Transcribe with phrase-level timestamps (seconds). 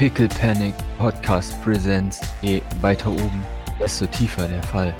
[0.00, 2.22] Pickle Panic Podcast Presents.
[2.40, 3.44] Je weiter oben,
[3.78, 4.94] desto tiefer der Fall.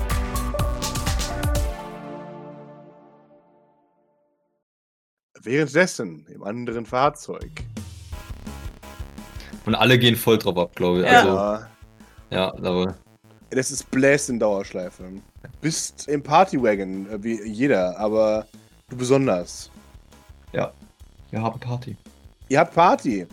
[5.40, 7.50] Währenddessen im anderen Fahrzeug.
[9.64, 11.06] Und alle gehen voll drauf ab, glaube ich.
[11.06, 11.18] Ja.
[11.20, 11.68] Also, Ja.
[12.30, 12.94] ja, aber
[13.48, 15.04] Das ist Blast in Dauerschleife.
[15.62, 18.46] Bist im Partywagon, äh, wie jeder, aber
[18.90, 19.70] du besonders.
[20.52, 20.70] ja,
[21.30, 21.96] wir haben Party.
[22.50, 23.26] Ihr habt Party.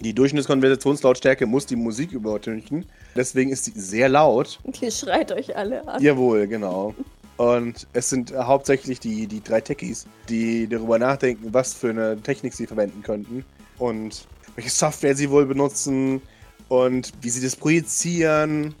[0.00, 2.86] Die Durchschnittskonversationslautstärke muss die Musik übertünchen.
[3.16, 4.60] Deswegen ist sie sehr laut.
[4.64, 6.00] Die schreit euch alle an.
[6.02, 6.94] Jawohl, genau.
[7.36, 12.52] Und es sind hauptsächlich die, die drei Techies, die darüber nachdenken, was für eine Technik
[12.52, 13.44] sie verwenden könnten
[13.78, 16.20] und welche Software sie wohl benutzen
[16.68, 18.74] und wie sie das projizieren.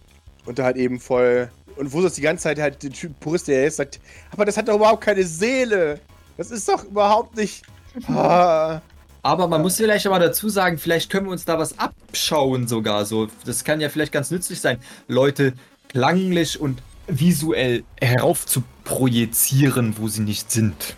[0.44, 1.50] Und da halt eben voll.
[1.76, 4.00] Und wo das die ganze Zeit halt der Typ Purist, der jetzt sagt,
[4.32, 6.00] aber das hat doch überhaupt keine Seele.
[6.36, 7.64] Das ist doch überhaupt nicht.
[8.06, 8.80] Ah.
[9.22, 13.04] Aber man muss vielleicht aber dazu sagen, vielleicht können wir uns da was abschauen sogar
[13.04, 13.28] so.
[13.44, 15.54] Das kann ja vielleicht ganz nützlich sein, Leute
[15.88, 20.96] klanglich und visuell herauf zu projizieren, wo sie nicht sind.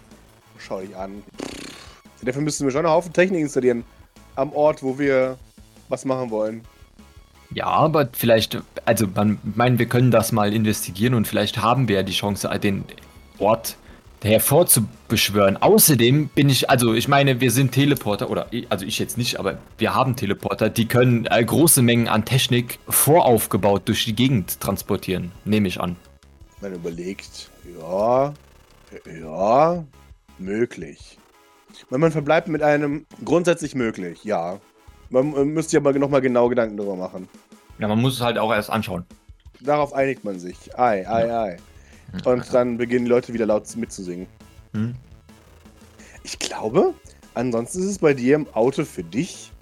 [0.59, 1.23] Schau dich an.
[2.23, 3.85] Dafür müssten wir schon einen Haufen Technik installieren.
[4.37, 5.39] Am Ort, wo wir
[5.89, 6.63] was machen wollen.
[7.53, 11.97] Ja, aber vielleicht, also man meinen, wir können das mal investigieren und vielleicht haben wir
[11.97, 12.85] ja die Chance, den
[13.39, 13.77] Ort
[14.29, 15.57] hervorzubeschwören.
[15.57, 19.59] Außerdem bin ich, also ich meine, wir sind Teleporter, oder also ich jetzt nicht, aber
[19.79, 25.33] wir haben Teleporter, die können äh, große Mengen an Technik voraufgebaut durch die Gegend transportieren,
[25.45, 25.97] nehme ich an.
[26.61, 28.35] Man überlegt, ja,
[29.21, 29.85] ja,
[30.39, 31.19] möglich.
[31.89, 34.61] Wenn man verbleibt mit einem grundsätzlich möglich, ja.
[35.09, 37.29] Man äh, müsste ja aber nochmal genau Gedanken darüber machen.
[37.79, 39.05] Ja, man muss es halt auch erst anschauen.
[39.61, 40.79] Darauf einigt man sich.
[40.79, 41.57] Ei, ei, ei.
[42.25, 44.27] Und dann beginnen die Leute wieder laut mitzusingen.
[44.75, 44.95] Hm?
[46.23, 46.95] Ich glaube,
[47.35, 49.53] ansonsten ist es bei dir im Auto für dich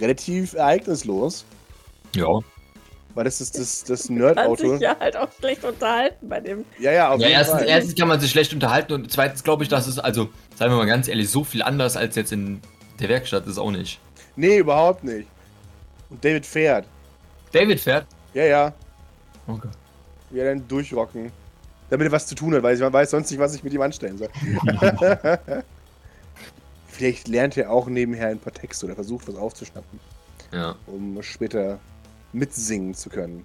[0.00, 1.44] relativ ereignislos.
[2.14, 2.26] Ja.
[3.14, 4.72] Weil das ist das, das Kann Nerd-Auto.
[4.72, 6.64] sich ja halt auch schlecht unterhalten bei dem.
[6.78, 7.68] Ja, ja, auf Ja, jeden erstens, Fall.
[7.68, 10.76] erstens kann man sich schlecht unterhalten und zweitens glaube ich, dass es, also, seien wir
[10.76, 12.60] mal ganz ehrlich, so viel anders als jetzt in
[13.00, 13.98] der Werkstatt ist auch nicht.
[14.36, 15.28] Nee, überhaupt nicht.
[16.10, 16.86] Und David fährt.
[17.52, 18.06] David fährt.
[18.34, 18.72] Ja, ja.
[19.46, 19.68] Okay.
[20.30, 21.32] Wir dann durchrocken.
[21.90, 23.80] Damit er was zu tun hat, weil man weiß sonst nicht, was ich mit ihm
[23.80, 24.28] anstellen soll.
[26.88, 30.00] Vielleicht lernt er auch nebenher ein paar Texte oder versucht was aufzuschnappen,
[30.52, 30.74] Ja.
[30.86, 31.78] um später
[32.32, 33.44] mitsingen zu können.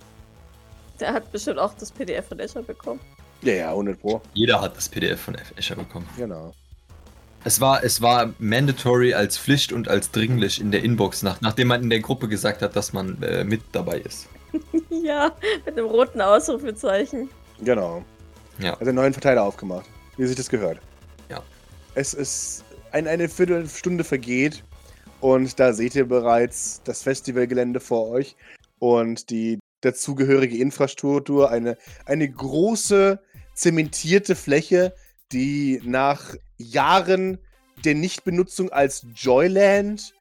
[1.00, 3.00] Der hat bestimmt auch das PDF von Escher bekommen.
[3.42, 4.22] Ja, ja, 100 Pro.
[4.34, 5.36] Jeder hat das PDF von.
[5.56, 6.08] Escher bekommen.
[6.18, 6.54] Genau.
[7.44, 11.68] Es war, es war mandatory als Pflicht und als dringlich in der Inbox, nach, nachdem
[11.68, 14.30] man in der Gruppe gesagt hat, dass man äh, mit dabei ist.
[14.90, 15.32] ja,
[15.66, 17.30] mit einem roten Ausrufezeichen.
[17.62, 18.06] Genau.
[18.60, 18.74] Ja.
[18.74, 19.86] Also einen neuen Verteiler aufgemacht.
[20.18, 20.80] Wie sich das gehört.
[21.30, 21.42] Ja.
[21.96, 24.64] Es ist ein, eine Viertelstunde vergeht
[25.20, 28.36] und da seht ihr bereits das Festivalgelände vor euch
[28.80, 33.20] und die dazugehörige Infrastruktur, eine, eine große
[33.54, 34.94] zementierte Fläche,
[35.32, 37.40] die nach Jahren
[37.84, 40.14] der Nichtbenutzung als Joyland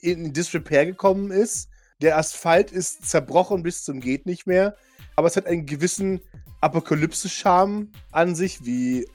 [0.00, 1.68] in Disrepair gekommen ist.
[2.00, 4.76] Der Asphalt ist zerbrochen bis zum geht nicht mehr,
[5.16, 6.20] aber es hat einen gewissen
[6.60, 9.06] Apokalypse-Charme an sich, wie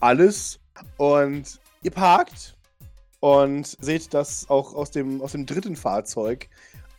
[0.00, 0.60] alles.
[0.96, 2.56] Und ihr parkt
[3.20, 6.48] und seht, dass auch aus dem, aus dem dritten Fahrzeug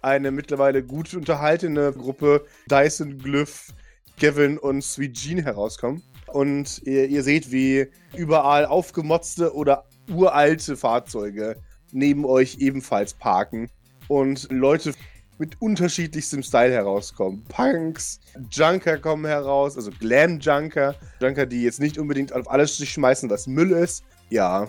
[0.01, 3.73] eine mittlerweile gut unterhaltene Gruppe Dyson, Glyph,
[4.19, 6.03] Gavin und Sweet Jean herauskommen.
[6.27, 11.57] Und ihr, ihr seht, wie überall aufgemotzte oder uralte Fahrzeuge
[11.91, 13.69] neben euch ebenfalls parken
[14.07, 14.93] und Leute
[15.37, 17.43] mit unterschiedlichstem Style herauskommen.
[17.49, 18.19] Punks,
[18.51, 20.95] Junker kommen heraus, also Glam-Junker.
[21.21, 24.03] Junker, die jetzt nicht unbedingt auf alles sich schmeißen, was Müll ist.
[24.29, 24.67] Ja.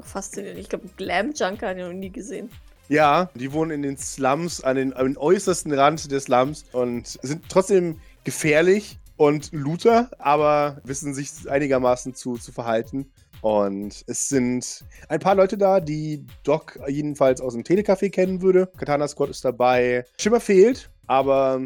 [0.00, 0.58] Faszinierend.
[0.58, 2.50] Ich glaube, Glam Junker habe ich noch nie gesehen.
[2.88, 7.18] Ja, die wohnen in den Slums, an den, an den äußersten Rand des Slums und
[7.22, 13.10] sind trotzdem gefährlich und Looter, aber wissen sich einigermaßen zu, zu verhalten.
[13.42, 18.66] Und es sind ein paar Leute da, die Doc jedenfalls aus dem Telecafé kennen würde.
[18.76, 20.04] Katana Squad ist dabei.
[20.20, 21.60] Schimmer fehlt, aber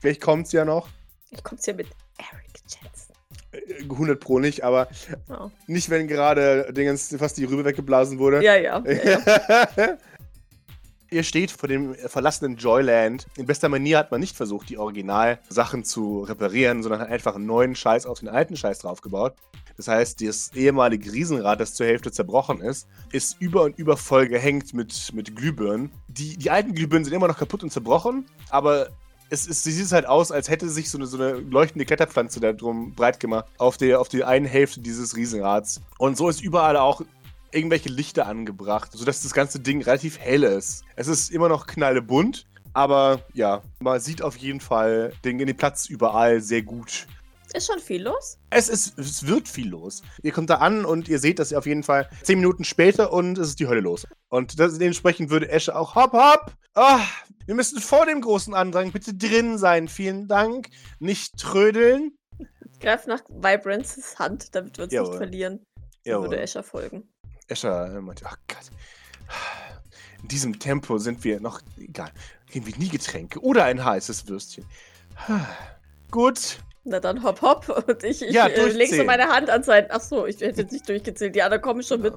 [0.00, 0.88] vielleicht kommt es ja noch.
[1.30, 1.88] Ich komm's hier mit
[2.18, 3.14] Eric Jensen.
[3.52, 4.88] Äh, 100 Pro nicht, aber
[5.28, 5.50] Oh.
[5.66, 8.42] nicht, wenn gerade Dingens fast die Rübe weggeblasen wurde.
[8.42, 8.82] Ja, ja.
[8.84, 9.18] ja,
[9.76, 9.98] ja.
[11.10, 13.26] Ihr steht vor dem verlassenen Joyland.
[13.36, 17.46] In bester Manier hat man nicht versucht, die Originalsachen zu reparieren, sondern hat einfach einen
[17.46, 19.34] neuen Scheiß auf den alten Scheiß draufgebaut.
[19.76, 24.28] Das heißt, das ehemalige Riesenrad, das zur Hälfte zerbrochen ist, ist über und über voll
[24.28, 25.90] gehängt mit, mit Glühbirnen.
[26.08, 28.88] Die, die alten Glühbirnen sind immer noch kaputt und zerbrochen, aber
[29.30, 32.38] es, ist, sie sieht halt aus, als hätte sich so eine, so eine leuchtende Kletterpflanze
[32.40, 35.80] da drum breit gemacht auf der, auf der einen Hälfte dieses Riesenrads.
[35.98, 37.02] Und so ist überall auch
[37.50, 40.84] irgendwelche Lichter angebracht, sodass das ganze Ding relativ hell ist.
[40.96, 45.88] Es ist immer noch knallbunt, Aber ja, man sieht auf jeden Fall den, den Platz
[45.88, 47.06] überall sehr gut.
[47.52, 48.38] Ist schon viel los?
[48.50, 50.02] Es, ist, es wird viel los.
[50.22, 53.12] Ihr kommt da an und ihr seht, dass ihr auf jeden Fall zehn Minuten später
[53.12, 54.06] und es ist die Hölle los.
[54.28, 56.52] Und das, dementsprechend würde Esche auch hopp, hopp.
[56.74, 57.04] Ah,
[57.46, 59.88] wir müssen vor dem großen Andrang bitte drin sein.
[59.88, 60.68] Vielen Dank.
[60.98, 62.16] Nicht trödeln.
[62.80, 65.10] Greif nach Vibrances Hand, damit wir uns Jawohl.
[65.10, 65.58] nicht verlieren.
[66.04, 66.24] So Jawohl.
[66.24, 67.08] würde Escher folgen.
[67.46, 68.70] Escher meinte, ach Gott.
[70.22, 72.10] In diesem Tempo sind wir noch, egal,
[72.48, 74.64] kriegen wir nie Getränke oder ein heißes Würstchen.
[76.10, 79.62] Gut, Na dann hopp hopp und ich, ich Ja, äh, leg so meine Hand an
[79.62, 79.86] sein.
[79.88, 81.34] Ach so, ich hätte jetzt nicht durchgezählt.
[81.34, 82.14] Die anderen kommen schon mit.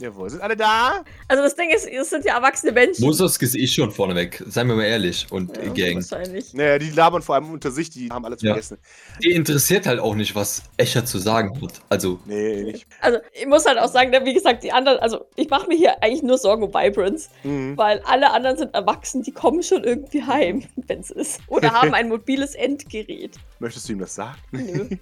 [0.00, 1.04] Jawohl, sind alle da?
[1.28, 3.04] Also das Ding ist, es sind ja erwachsene Menschen.
[3.04, 5.26] Moses ist eh schon vorneweg, seien wir mal ehrlich.
[5.30, 5.96] Und ja, Gang.
[5.96, 6.52] Wahrscheinlich.
[6.54, 8.52] Naja, die labern vor allem unter sich, die haben alles Ja.
[8.54, 8.78] vergessen.
[9.22, 11.80] Die interessiert halt auch nicht, was Escher zu sagen hat.
[11.88, 12.86] Also, Nee, nicht.
[13.00, 15.76] Also ich muss halt auch sagen, ne, wie gesagt, die anderen, also ich mache mir
[15.76, 17.76] hier eigentlich nur Sorgen um Vibrance, Mhm.
[17.76, 21.40] weil alle anderen sind erwachsen, die kommen schon irgendwie heim, wenn es ist.
[21.48, 23.32] Oder haben ein mobiles Endgerät.
[23.58, 24.38] Möchtest du ihm das sagen?
[24.52, 24.88] Nö.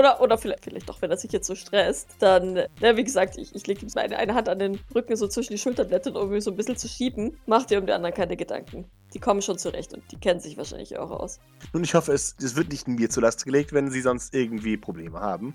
[0.00, 3.36] Oder, oder vielleicht, vielleicht doch, wenn er sich jetzt so stresst, dann, ja, wie gesagt,
[3.36, 6.32] ich, ich lege ihm eine, eine Hand an den Rücken, so zwischen die Schulterblätter, um
[6.32, 7.36] ihn so ein bisschen zu schieben.
[7.44, 8.90] Macht dir um die anderen keine Gedanken.
[9.12, 11.38] Die kommen schon zurecht und die kennen sich wahrscheinlich auch aus.
[11.74, 14.78] Nun, ich hoffe, es, es wird nicht mir zur Last gelegt, wenn sie sonst irgendwie
[14.78, 15.52] Probleme haben.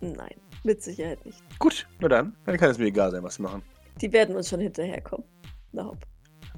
[0.00, 1.42] Nein, mit Sicherheit nicht.
[1.58, 2.36] Gut, na dann.
[2.46, 3.64] Dann kann es mir egal sein, was sie machen.
[4.00, 5.26] Die werden uns schon hinterherkommen.
[5.72, 6.06] Na hopp.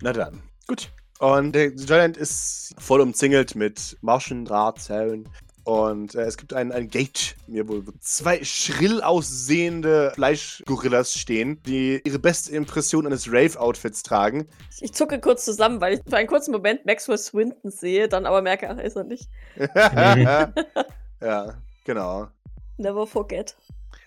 [0.02, 0.42] Na dann.
[0.66, 0.92] Gut.
[1.20, 5.26] Und der Giant ist voll umzingelt mit Maschendrahtzellen.
[5.70, 11.62] Und äh, es gibt ein, ein Gate, mir wohl wo zwei schrill aussehende Fleischgorillas stehen,
[11.62, 14.48] die ihre beste Impression eines Rave-Outfits tragen.
[14.80, 18.42] Ich, zucke kurz zusammen, weil ich für einen kurzen Moment Maxwell Swinton sehe, dann aber
[18.42, 19.28] merke, ach, ist er nicht.
[21.20, 22.26] ja, genau.
[22.76, 23.56] Never forget.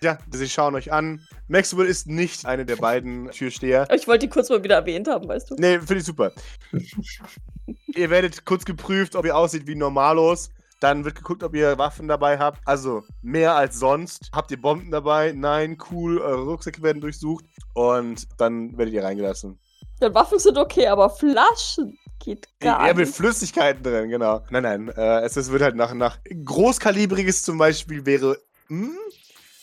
[0.02, 1.26] Ja, sie schauen euch an.
[1.48, 3.88] Maxwell ist nicht eine der beiden Türsteher.
[3.94, 5.54] Ich wollte die kurz mal wieder erwähnt haben, weißt du?
[5.54, 6.30] Nee, finde ich super.
[7.86, 10.50] ihr werdet kurz geprüft, ob ihr aussieht wie Normalos.
[10.84, 12.60] Dann wird geguckt, ob ihr Waffen dabei habt.
[12.66, 14.28] Also mehr als sonst.
[14.34, 15.32] Habt ihr Bomben dabei?
[15.34, 16.18] Nein, cool.
[16.18, 17.46] Eure Rucksäcke werden durchsucht.
[17.72, 19.58] Und dann werdet ihr reingelassen.
[20.00, 23.16] Dann Waffen sind okay, aber Flaschen geht gar Eher mit nicht.
[23.16, 24.44] Flüssigkeiten drin, genau.
[24.50, 24.88] Nein, nein.
[24.90, 28.36] Äh, es, es wird halt nach, nach Großkalibriges zum Beispiel wäre.
[28.66, 28.94] Hm,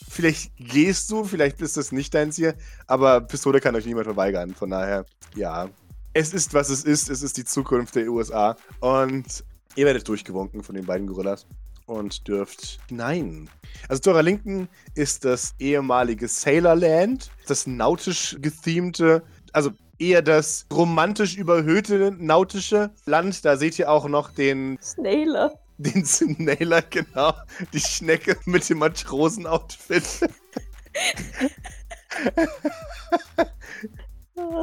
[0.08, 2.56] vielleicht gehst du, vielleicht ist das nicht deins hier.
[2.88, 4.56] Aber Pistole kann euch niemand verweigern.
[4.56, 5.68] Von daher, ja.
[6.14, 7.08] Es ist, was es ist.
[7.10, 8.56] Es ist die Zukunft der USA.
[8.80, 9.44] Und
[9.76, 11.46] ihr werdet durchgewunken von den beiden Gorillas.
[11.86, 13.50] Und dürft hinein.
[13.88, 19.22] Also zu eurer Linken ist das ehemalige Sailorland, das nautisch gethemte,
[19.52, 23.44] also eher das romantisch überhöhte nautische Land.
[23.44, 25.52] Da seht ihr auch noch den, Snailer.
[25.78, 27.34] den Snailer, genau,
[27.72, 30.04] die Schnecke mit dem Matrosen-Outfit.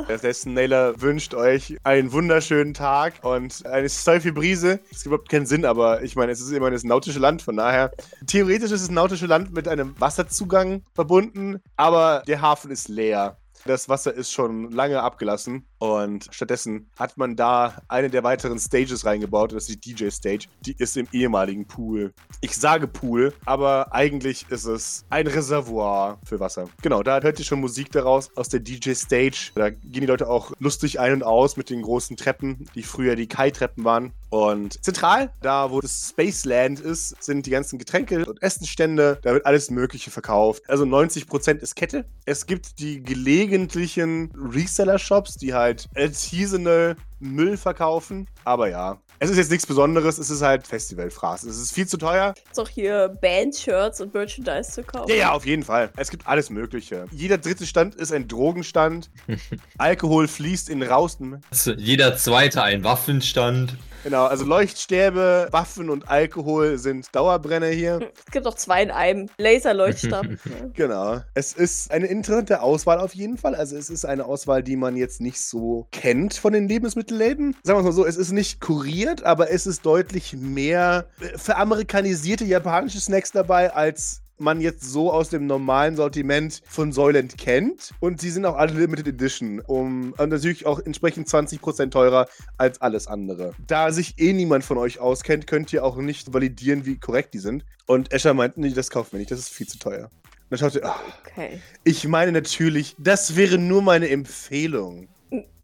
[0.08, 4.80] Der Snailer wünscht euch einen wunderschönen Tag und eine steifige Brise.
[4.92, 7.58] Es gibt überhaupt keinen Sinn, aber ich meine, es ist immer das nautische Land, von
[7.58, 7.92] daher.
[8.26, 13.38] Theoretisch ist das nautische Land mit einem Wasserzugang verbunden, aber der Hafen ist leer.
[13.66, 19.06] Das Wasser ist schon lange abgelassen und stattdessen hat man da eine der weiteren Stages
[19.06, 19.54] reingebaut.
[19.54, 20.48] Das ist die DJ-Stage.
[20.62, 22.14] Die ist im ehemaligen Pool.
[22.42, 26.70] Ich sage Pool, aber eigentlich ist es ein Reservoir für Wasser.
[26.81, 29.52] Genau, da hört ihr schon Musik daraus aus der DJ-Stage.
[29.56, 33.16] Da gehen die Leute auch lustig ein und aus mit den großen Treppen, die früher
[33.16, 34.12] die Kai-Treppen waren.
[34.30, 39.18] Und zentral, da wo das Spaceland ist, sind die ganzen Getränke und Essenstände.
[39.24, 40.62] Da wird alles Mögliche verkauft.
[40.68, 42.06] Also 90% ist Kette.
[42.26, 48.28] Es gibt die gelegentlichen Reseller-Shops, die halt artisanal Müll verkaufen.
[48.45, 50.18] Aber ja, es ist jetzt nichts Besonderes.
[50.18, 51.44] Es ist halt Festivalfraß.
[51.44, 52.33] Es ist viel zu teuer.
[52.49, 55.09] Ist auch hier Band-Shirts und Merchandise zu kaufen.
[55.09, 55.92] Ja, ja, auf jeden Fall.
[55.97, 57.06] Es gibt alles Mögliche.
[57.11, 59.09] Jeder dritte Stand ist ein Drogenstand.
[59.78, 61.42] Alkohol fließt in Rausten.
[61.78, 63.76] jeder zweite ein Waffenstand.
[64.04, 68.00] Genau, also Leuchtstäbe, Waffen und Alkohol sind Dauerbrenner hier.
[68.30, 69.30] Es gibt auch zwei in einem.
[69.38, 70.26] Laserleuchtstab.
[70.26, 70.38] ja.
[70.74, 71.22] Genau.
[71.34, 73.56] Es ist eine interessante Auswahl auf jeden Fall.
[73.56, 77.56] Also es ist eine Auswahl, die man jetzt nicht so kennt von den Lebensmittelläden.
[77.64, 81.38] Sagen wir es mal so, es ist nicht kuriert, aber es ist deutlich mehr äh,
[81.38, 87.92] veramerikanisierte japanische Snacks dabei, als man jetzt so aus dem normalen Sortiment von Soylent kennt.
[88.00, 89.60] Und sie sind auch alle Limited Edition.
[89.62, 92.28] Um, und natürlich auch entsprechend 20% teurer
[92.58, 93.54] als alles andere.
[93.68, 97.40] Da sich eh niemand von euch auskennt, könnt ihr auch nicht validieren, wie korrekt die
[97.40, 97.66] sind.
[97.86, 100.06] Und Escher meint, nee, das kaufen wir nicht, das ist viel zu teuer.
[100.06, 100.12] Und
[100.52, 101.62] dann schaut ihr, ah, Okay.
[101.84, 105.08] ich meine natürlich, das wäre nur meine Empfehlung.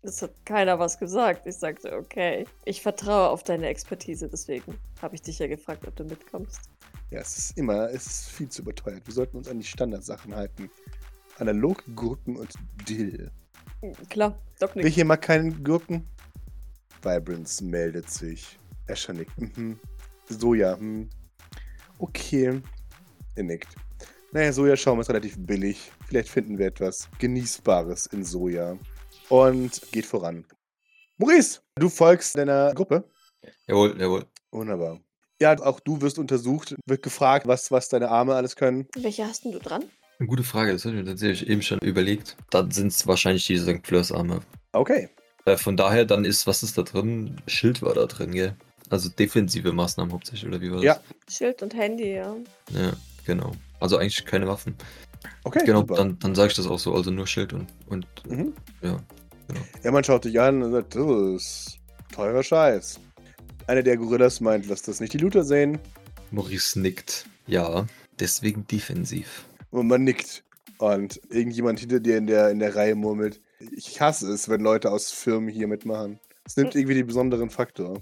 [0.03, 1.47] Das hat keiner was gesagt.
[1.47, 2.45] Ich sagte, okay.
[2.65, 6.69] Ich vertraue auf deine Expertise, deswegen habe ich dich ja gefragt, ob du mitkommst.
[7.11, 9.05] Ja, es ist immer, es ist viel zu überteuert.
[9.05, 10.69] Wir sollten uns an die Standardsachen halten.
[11.37, 12.53] Analog Gurken und
[12.87, 13.31] Dill.
[13.81, 14.95] Hm, Klar, Doc Wer nickt.
[14.95, 16.07] hier mag keinen Gurken?
[17.01, 18.57] Vibrance meldet sich.
[18.87, 19.37] Escher nickt.
[19.39, 19.79] Mhm.
[20.29, 21.09] Soja, hm.
[21.99, 22.61] Okay.
[23.35, 23.75] Er nickt.
[24.31, 25.91] Naja, Sojaschaum ist relativ billig.
[26.07, 28.77] Vielleicht finden wir etwas Genießbares in Soja.
[29.29, 30.45] Und geht voran.
[31.17, 33.09] Maurice, du folgst deiner Gruppe.
[33.67, 34.25] Jawohl, jawohl.
[34.51, 34.99] Wunderbar.
[35.41, 38.87] Ja, auch du wirst untersucht, wird gefragt, was, was deine Arme alles können.
[38.97, 39.83] Welche hast denn du dran?
[40.17, 42.37] Eine gute Frage, das habe ich mir tatsächlich eben schon überlegt.
[42.49, 43.85] Dann sind es wahrscheinlich die St.
[43.85, 44.39] Fleurs-Arme.
[44.71, 45.09] Okay.
[45.45, 47.35] Äh, von daher, dann ist, was ist da drin?
[47.47, 48.55] Schild war da drin, gell?
[48.89, 50.85] Also defensive Maßnahmen hauptsächlich, oder wie war das?
[50.85, 50.99] Ja.
[51.29, 52.33] Schild und Handy, ja.
[52.71, 52.93] Ja,
[53.25, 53.51] genau.
[53.81, 54.75] Also eigentlich keine Waffen.
[55.43, 55.95] Okay, genau, super.
[55.95, 56.93] dann, dann sage ich das auch so.
[56.93, 58.53] Also nur Schild und, und Mhm.
[58.81, 58.97] ja.
[59.83, 61.03] Ja, man schaut dich an und sagt, das
[61.35, 61.77] ist
[62.13, 62.99] teurer Scheiß.
[63.67, 65.79] Einer der Gorillas meint, lass das nicht die Looter sehen.
[66.31, 67.25] Maurice nickt.
[67.47, 67.87] Ja,
[68.19, 69.45] deswegen defensiv.
[69.71, 70.43] Und man nickt.
[70.77, 73.41] Und irgendjemand hinter dir in der, in der Reihe murmelt,
[73.75, 76.19] ich hasse es, wenn Leute aus Firmen hier mitmachen.
[76.45, 78.01] Es nimmt irgendwie den besonderen Faktor.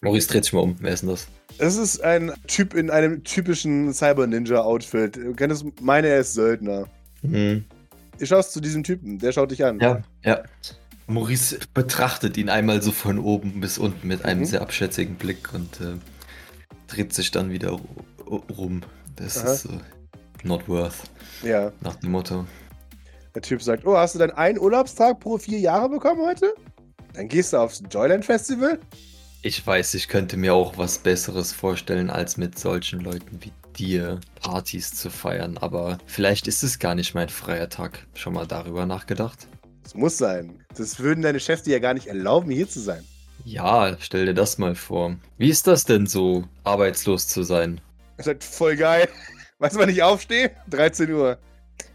[0.00, 0.76] Maurice dreht sich mal um.
[0.80, 1.26] Wer ist denn das?
[1.58, 5.16] Es ist ein Typ in einem typischen Cyber-Ninja-Outfit.
[5.16, 6.88] Du könntest meine, er ist Söldner.
[7.22, 7.64] Mhm.
[8.18, 9.80] Du schaust zu diesem Typen, der schaut dich an.
[9.80, 10.42] Ja, ja.
[11.06, 14.44] Maurice betrachtet ihn einmal so von oben bis unten mit einem Mhm.
[14.46, 15.96] sehr abschätzigen Blick und äh,
[16.88, 17.70] dreht sich dann wieder
[18.26, 18.82] ru- rum.
[19.16, 19.52] Das Aha.
[19.52, 19.78] ist äh,
[20.42, 20.94] not worth,
[21.42, 21.72] ja.
[21.80, 22.46] nach dem Motto.
[23.34, 26.54] Der Typ sagt, oh, hast du deinen einen Urlaubstag pro vier Jahre bekommen heute?
[27.12, 28.78] Dann gehst du aufs Joyland Festival?
[29.42, 34.20] Ich weiß, ich könnte mir auch was Besseres vorstellen, als mit solchen Leuten wie dir
[34.40, 38.06] Partys zu feiern, aber vielleicht ist es gar nicht mein freier Tag.
[38.14, 39.48] Schon mal darüber nachgedacht?
[39.84, 40.64] Das muss sein.
[40.76, 43.04] Das würden deine Chefs dir ja gar nicht erlauben, hier zu sein.
[43.44, 45.16] Ja, stell dir das mal vor.
[45.38, 47.80] Wie ist das denn so, arbeitslos zu sein?
[48.16, 49.08] Er sagt, voll geil.
[49.58, 50.50] Weißt du, wann ich aufstehe?
[50.70, 51.38] 13 Uhr.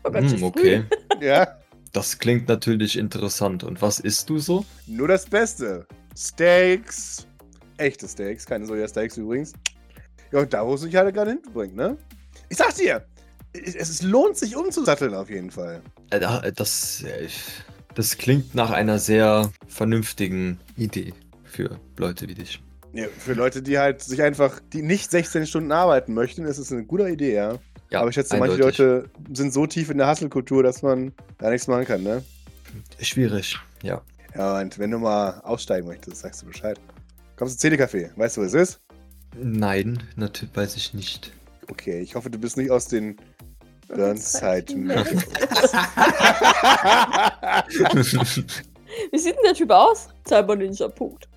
[0.03, 0.83] Oh Gott, Hm, okay.
[1.21, 1.57] Ja,
[1.91, 3.63] Das klingt natürlich interessant.
[3.63, 4.65] Und was isst du so?
[4.87, 5.85] nur das Beste.
[6.15, 7.25] Steaks.
[7.77, 9.53] Echte Steaks, keine Soja-Steaks übrigens.
[10.31, 11.97] Ja, und da, wo es sich halt gerade hinbringt, ne?
[12.49, 13.05] Ich sag dir,
[13.53, 15.81] es, es lohnt sich umzusatteln auf jeden Fall.
[16.11, 17.27] Äh, äh, Das, äh,
[17.99, 21.11] das klingt nach einer sehr vernünftigen Idee
[21.43, 22.63] für Leute wie dich.
[22.93, 26.71] Ja, für Leute, die halt sich einfach, die nicht 16 Stunden arbeiten möchten, ist es
[26.71, 27.57] eine gute Idee, ja.
[27.89, 28.77] Ja, Aber ich schätze, manche eindeutig.
[28.77, 32.23] Leute sind so tief in der Hustle-Kultur, dass man da nichts machen kann, ne?
[33.01, 34.01] Schwierig, ja.
[34.33, 36.79] Ja, und wenn du mal aussteigen möchtest, sagst du Bescheid.
[37.35, 38.11] Kommst du zum CD-Café?
[38.15, 38.79] Weißt du, wo es ist?
[39.37, 41.33] Nein, natürlich weiß ich nicht.
[41.67, 43.17] Okay, ich hoffe, du bist nicht aus den
[43.89, 45.23] Burnside Meadows.
[49.11, 50.09] Wie sieht denn der Typ aus?
[50.27, 51.27] Cyber Ninja, Punkt.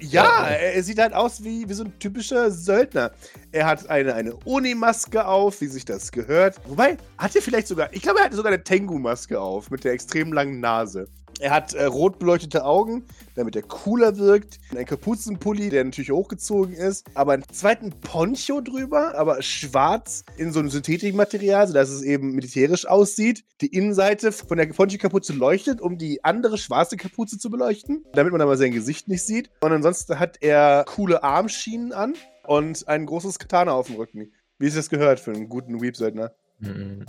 [0.00, 3.12] ja, er sieht halt aus wie, wie so ein typischer Söldner.
[3.52, 6.56] Er hat eine, eine Unimaske auf, wie sich das gehört.
[6.66, 9.92] Wobei, hat er vielleicht sogar, ich glaube, er hatte sogar eine Tengu-Maske auf mit der
[9.92, 11.08] extrem langen Nase.
[11.40, 14.60] Er hat äh, rot beleuchtete Augen, damit er cooler wirkt.
[14.76, 17.06] Ein Kapuzenpulli, der natürlich hochgezogen ist.
[17.14, 22.86] Aber einen zweiten Poncho drüber, aber schwarz in so einem Synthetikmaterial, sodass es eben militärisch
[22.86, 23.44] aussieht.
[23.60, 28.40] Die Innenseite von der Poncho-Kapuze leuchtet, um die andere schwarze Kapuze zu beleuchten, damit man
[28.40, 29.50] aber sein Gesicht nicht sieht.
[29.60, 32.14] Und ansonsten hat er coole Armschienen an
[32.46, 34.32] und ein großes Katana auf dem Rücken.
[34.58, 36.32] Wie es das gehört für einen guten Weep-Söldner.
[36.60, 37.04] Mhm.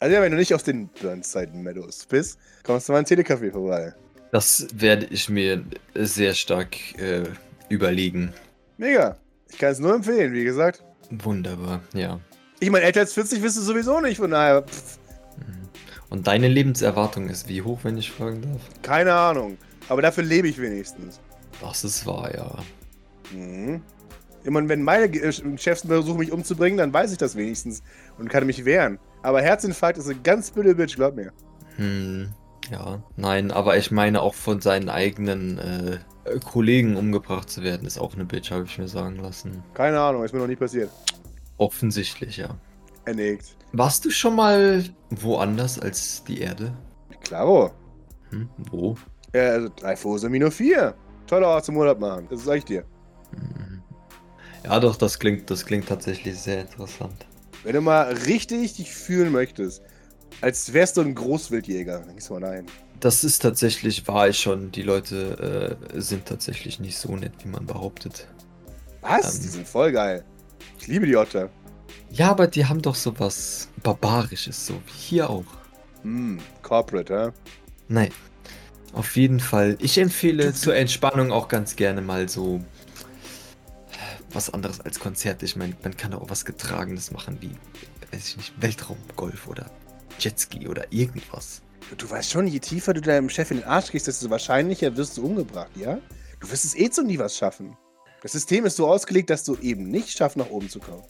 [0.00, 3.52] Also ja, wenn du nicht aus den Burnside Meadows bist, kommst du mal in Telecafé
[3.52, 3.94] vorbei.
[4.32, 5.62] Das werde ich mir
[5.94, 7.24] sehr stark äh,
[7.68, 8.32] überlegen.
[8.78, 9.16] Mega.
[9.50, 10.82] Ich kann es nur empfehlen, wie gesagt.
[11.10, 12.18] Wunderbar, ja.
[12.60, 14.98] Ich meine, älter als 40 bist du sowieso nicht, von daher, pff,
[15.36, 15.68] Mhm.
[16.08, 18.60] Und deine Lebenserwartung ist wie hoch, wenn ich fragen darf?
[18.82, 19.58] keine Ahnung.
[19.88, 21.20] Aber dafür lebe ich wenigstens.
[21.60, 22.56] Das ist wahr, ja.
[23.36, 23.82] Mhm.
[24.44, 27.82] Ich meine, wenn meine äh, Chefs versuchen, mich umzubringen, dann weiß ich das wenigstens
[28.18, 28.98] und kann mich wehren.
[29.22, 31.32] Aber Herzinfarkt ist eine ganz blöde Bitch, glaub mir.
[31.76, 32.32] Hm,
[32.70, 35.98] ja, nein, aber ich meine auch von seinen eigenen äh,
[36.44, 39.62] Kollegen umgebracht zu werden, ist auch eine Bitch, habe ich mir sagen lassen.
[39.74, 40.90] Keine Ahnung, ist mir noch nie passiert.
[41.58, 42.56] Offensichtlich, ja.
[43.04, 43.56] Er nickt.
[43.72, 46.72] Warst du schon mal woanders als die Erde?
[47.22, 47.70] Klaro.
[48.30, 48.96] Hm, wo?
[49.34, 50.94] Ja, also Dreifuße Minus 4.
[51.26, 52.26] Toller Ort zum Urlaub machen.
[52.30, 52.84] Das sag ich dir.
[53.32, 53.82] Hm.
[54.64, 57.26] Ja, doch, das klingt, das klingt tatsächlich sehr interessant.
[57.64, 59.82] Wenn du mal richtig dich fühlen möchtest,
[60.40, 62.66] als wärst du ein Großwildjäger, dann gehst du mal dahin.
[63.00, 64.72] Das ist tatsächlich, war ich schon.
[64.72, 68.26] Die Leute äh, sind tatsächlich nicht so nett, wie man behauptet.
[69.00, 69.36] Was?
[69.36, 69.42] Ähm.
[69.42, 70.24] Die sind voll geil.
[70.78, 71.50] Ich liebe die Otter.
[72.10, 75.44] Ja, aber die haben doch sowas Barbarisches, so wie hier auch.
[76.02, 77.32] Hm, Corporate, hä?
[77.88, 78.10] Nein.
[78.92, 79.76] Auf jeden Fall.
[79.80, 82.60] Ich empfehle zur Entspannung auch ganz gerne mal so
[84.32, 85.44] was anderes als Konzerte.
[85.44, 87.50] Ich meine, man kann auch was Getragenes machen, wie,
[88.12, 89.70] weiß ich nicht, Weltraumgolf oder
[90.18, 91.62] Jetski oder irgendwas.
[91.96, 95.16] Du, weißt schon, je tiefer du deinem Chef in den Arsch gehst, desto wahrscheinlicher wirst
[95.16, 95.98] du umgebracht, ja?
[96.38, 97.76] Du wirst es eh zu nie was schaffen.
[98.22, 101.02] Das System ist so ausgelegt, dass du eben nicht schaffst, nach oben zu kommen.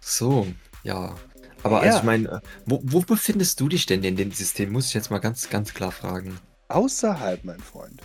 [0.00, 0.46] So,
[0.82, 1.14] ja.
[1.62, 1.88] Aber Ja.
[1.88, 4.72] also ich meine, äh, wo, wo befindest du dich denn in dem System?
[4.72, 6.38] Muss ich jetzt mal ganz, ganz klar fragen.
[6.68, 8.00] Außerhalb, mein Freund.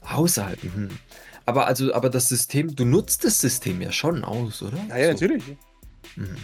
[0.00, 0.62] Außerhalb.
[0.64, 0.88] Mhm.
[1.48, 4.76] Aber also, aber das System, du nutzt das System ja schon aus, oder?
[4.86, 5.12] Naja, So.
[5.12, 5.42] natürlich.
[6.16, 6.36] Mhm.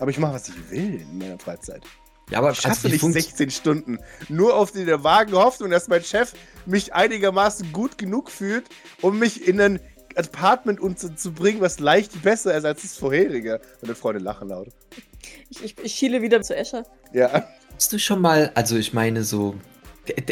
[0.00, 1.82] Aber ich mache, was ich will in meiner Freizeit.
[2.30, 3.98] Ja, aber Ich schaffe also, nicht funkt- 16 Stunden.
[4.28, 6.32] Nur auf die der vagen Hoffnung, dass mein Chef
[6.66, 8.64] mich einigermaßen gut genug fühlt,
[9.02, 9.78] um mich in ein
[10.16, 13.60] Apartment unter- zu bringen, was leicht besser ist als das vorherige.
[13.82, 14.68] Meine Freunde lachen laut.
[15.48, 16.84] Ich, ich, ich schiele wieder zu Escher.
[17.12, 17.46] Ja.
[17.76, 19.54] Hast du schon mal, also ich meine so,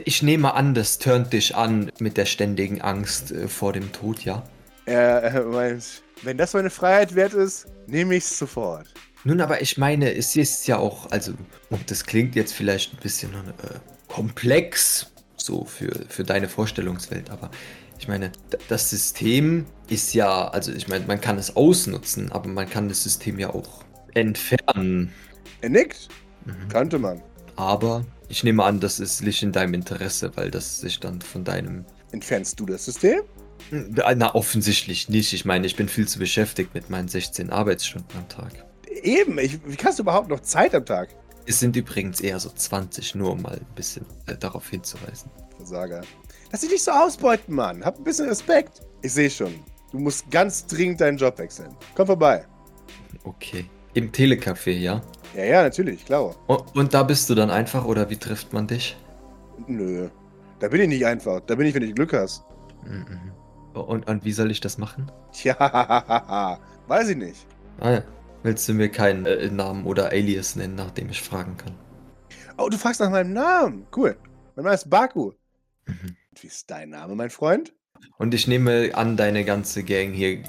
[0.04, 4.24] ich nehme an, das turnt dich an mit der ständigen Angst äh, vor dem Tod,
[4.24, 4.42] ja?
[4.86, 8.86] Er meint, wenn das meine Freiheit wert ist, nehme ich es sofort.
[9.24, 11.32] Nun, aber ich meine, es ist ja auch, also,
[11.70, 17.50] und das klingt jetzt vielleicht ein bisschen äh, komplex, so für, für deine Vorstellungswelt, aber
[17.98, 18.30] ich meine,
[18.68, 23.02] das System ist ja, also ich meine, man kann es ausnutzen, aber man kann das
[23.02, 25.12] System ja auch entfernen.
[25.60, 26.08] Er nickt.
[26.44, 26.68] Mhm.
[26.68, 27.20] Kannte man.
[27.56, 31.44] Aber ich nehme an, das ist nicht in deinem Interesse, weil das sich dann von
[31.44, 33.20] deinem Entfernst du das System?
[33.70, 35.32] Na, offensichtlich nicht.
[35.32, 38.64] Ich meine, ich bin viel zu beschäftigt mit meinen 16 Arbeitsstunden am Tag.
[39.02, 39.38] Eben.
[39.38, 41.10] Ich, wie kannst du überhaupt noch Zeit am Tag?
[41.46, 45.30] Es sind übrigens eher so 20, nur um mal ein bisschen äh, darauf hinzuweisen.
[45.56, 46.02] Versager.
[46.50, 47.84] Lass dich nicht so ausbeuten, Mann.
[47.84, 48.80] Hab ein bisschen Respekt.
[49.02, 49.54] Ich sehe schon.
[49.92, 51.74] Du musst ganz dringend deinen Job wechseln.
[51.94, 52.46] Komm vorbei.
[53.24, 53.66] Okay.
[53.98, 55.02] Im Telecafé, ja?
[55.34, 56.36] Ja, ja, natürlich, klar.
[56.46, 58.96] Und, und da bist du dann einfach, oder wie trifft man dich?
[59.66, 60.08] Nö.
[60.60, 61.40] Da bin ich nicht einfach.
[61.40, 62.44] Da bin ich, wenn du Glück hast.
[62.86, 63.32] Mhm.
[63.74, 65.10] Und, und wie soll ich das machen?
[65.32, 65.56] Tja,
[66.86, 67.44] weiß ich nicht.
[67.80, 68.02] Ah ja.
[68.44, 71.74] Willst du mir keinen äh, Namen oder Alias nennen, nach dem ich fragen kann?
[72.56, 73.84] Oh, du fragst nach meinem Namen.
[73.96, 74.16] Cool.
[74.54, 75.32] Mein Name ist Baku.
[75.86, 76.16] Mhm.
[76.40, 77.72] Wie ist dein Name, mein Freund?
[78.18, 80.42] Und ich nehme an, deine ganze Gang hier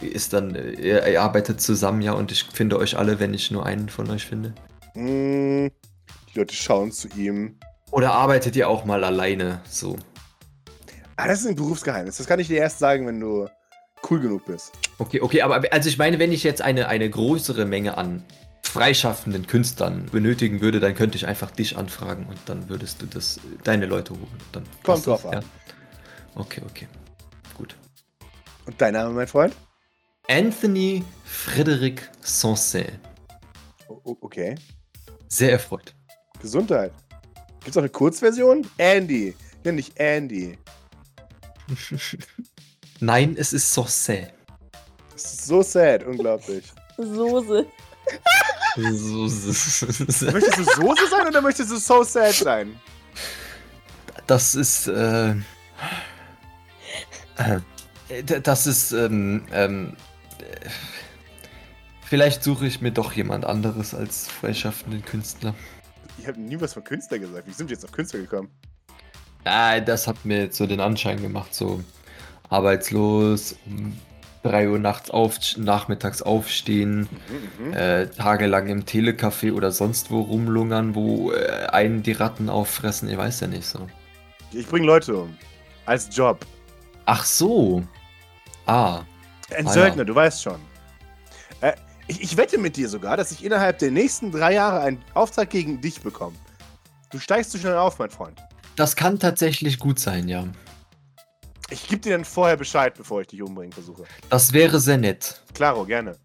[0.00, 3.64] ist dann, ihr, ihr arbeitet zusammen, ja, und ich finde euch alle, wenn ich nur
[3.64, 4.54] einen von euch finde.
[4.94, 5.70] Hm,
[6.32, 7.56] die Leute schauen zu ihm.
[7.92, 9.96] Oder arbeitet ihr auch mal alleine, so?
[11.16, 12.16] Ah, das ist ein Berufsgeheimnis.
[12.16, 13.46] Das kann ich dir erst sagen, wenn du
[14.10, 14.72] cool genug bist.
[14.98, 18.24] Okay, okay, aber also ich meine, wenn ich jetzt eine, eine größere Menge an
[18.62, 23.38] freischaffenden Künstlern benötigen würde, dann könnte ich einfach dich anfragen und dann würdest du das,
[23.64, 24.40] deine Leute holen.
[24.52, 25.32] Dann Kommt drauf an.
[25.32, 25.40] Ja?
[26.34, 26.88] Okay, okay.
[27.56, 27.76] Gut.
[28.66, 29.54] Und dein Name, mein Freund?
[30.28, 32.92] Anthony Frederic Sancerre.
[33.88, 34.54] O o- okay.
[35.28, 35.94] Sehr erfreut.
[36.40, 36.92] Gesundheit.
[37.60, 38.66] Gibt's auch eine Kurzversion?
[38.78, 39.34] Andy.
[39.64, 40.58] Nenn dich Andy.
[43.00, 43.72] Nein, es ist
[45.24, 46.64] ist so sad, unglaublich.
[46.96, 47.66] Soße.
[48.76, 50.26] So, so, so.
[50.32, 52.80] möchtest du Soße sein oder möchtest du so sad sein?
[54.26, 55.34] Das ist, äh,
[58.42, 59.96] das ist, ähm, ähm,
[60.40, 60.68] äh,
[62.04, 65.54] vielleicht suche ich mir doch jemand anderes als freischaffenden Künstler.
[66.18, 67.46] Ich habe nie was von Künstler gesagt.
[67.46, 68.50] Wie sind wir jetzt auf Künstler gekommen?
[69.44, 71.82] Ah, das hat mir jetzt so den Anschein gemacht, so
[72.48, 73.96] arbeitslos, um
[74.42, 77.08] 3 Uhr nachts auf, nachmittags aufstehen,
[77.58, 77.72] Mhm, mhm.
[77.72, 83.16] äh, tagelang im Telecafé oder sonst wo rumlungern, wo äh, einen die Ratten auffressen, ich
[83.16, 83.86] weiß ja nicht so.
[84.52, 85.36] Ich bringe Leute um.
[85.86, 86.44] Als Job.
[87.06, 87.82] Ach so.
[88.66, 89.02] Ah,
[89.56, 90.04] Ein Ah, Söldner, ja.
[90.04, 90.60] du weißt schon.
[91.60, 91.72] Äh,
[92.06, 95.50] ich, ich wette mit dir sogar, dass ich innerhalb der nächsten drei Jahre einen Auftrag
[95.50, 96.36] gegen dich bekomme.
[97.10, 98.40] Du steigst zu schnell auf, mein Freund.
[98.76, 100.44] das kann tatsächlich gut sein, ja.
[101.70, 104.04] Ich gebe dir dann vorher Bescheid, bevor ich dich umbringen versuche.
[104.30, 105.42] Das wäre sehr nett.
[105.54, 106.16] Klaro, gerne.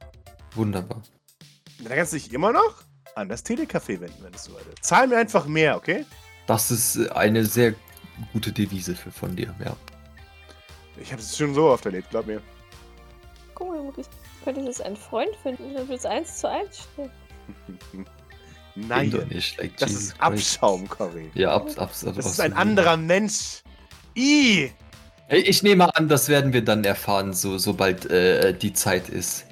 [0.55, 1.01] Wunderbar.
[1.83, 2.83] Da kannst du dich immer noch
[3.15, 4.83] an das Telecafé wenden, wenn es so ist.
[4.83, 6.05] Zahl mir einfach mehr, okay?
[6.47, 7.73] Das ist eine sehr
[8.33, 9.75] gute Devise für, von dir, ja.
[11.01, 12.41] Ich habe es schon so oft erlebt, glaub mir.
[13.55, 14.09] Guck mal, Maurice.
[14.43, 17.11] Könnte jetzt einen Freund finden, der wird eins zu eins stehen.
[18.75, 20.21] Nein, Bin doch nicht, like das Jesus ist.
[20.21, 21.31] Abschaum, Cory.
[21.33, 23.63] Ja, abs, abs, abs, Das ist ein anderer Mensch.
[24.15, 24.71] I.
[25.27, 29.45] Hey, Ich nehme an, das werden wir dann erfahren, so, sobald äh, die Zeit ist.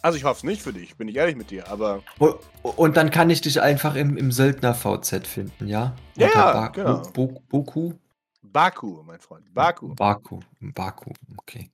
[0.00, 2.02] Also ich hoffe es nicht für dich, bin ich ehrlich mit dir, aber
[2.62, 5.96] Und dann kann ich dich einfach im, im Söldner-VZ finden, ja?
[6.16, 7.02] Ja, Unter genau.
[7.12, 7.92] Bo Bo Boku?
[8.58, 9.94] Baku, mein Freund, Baku.
[9.94, 10.40] Baku.
[10.60, 11.70] Baku, okay.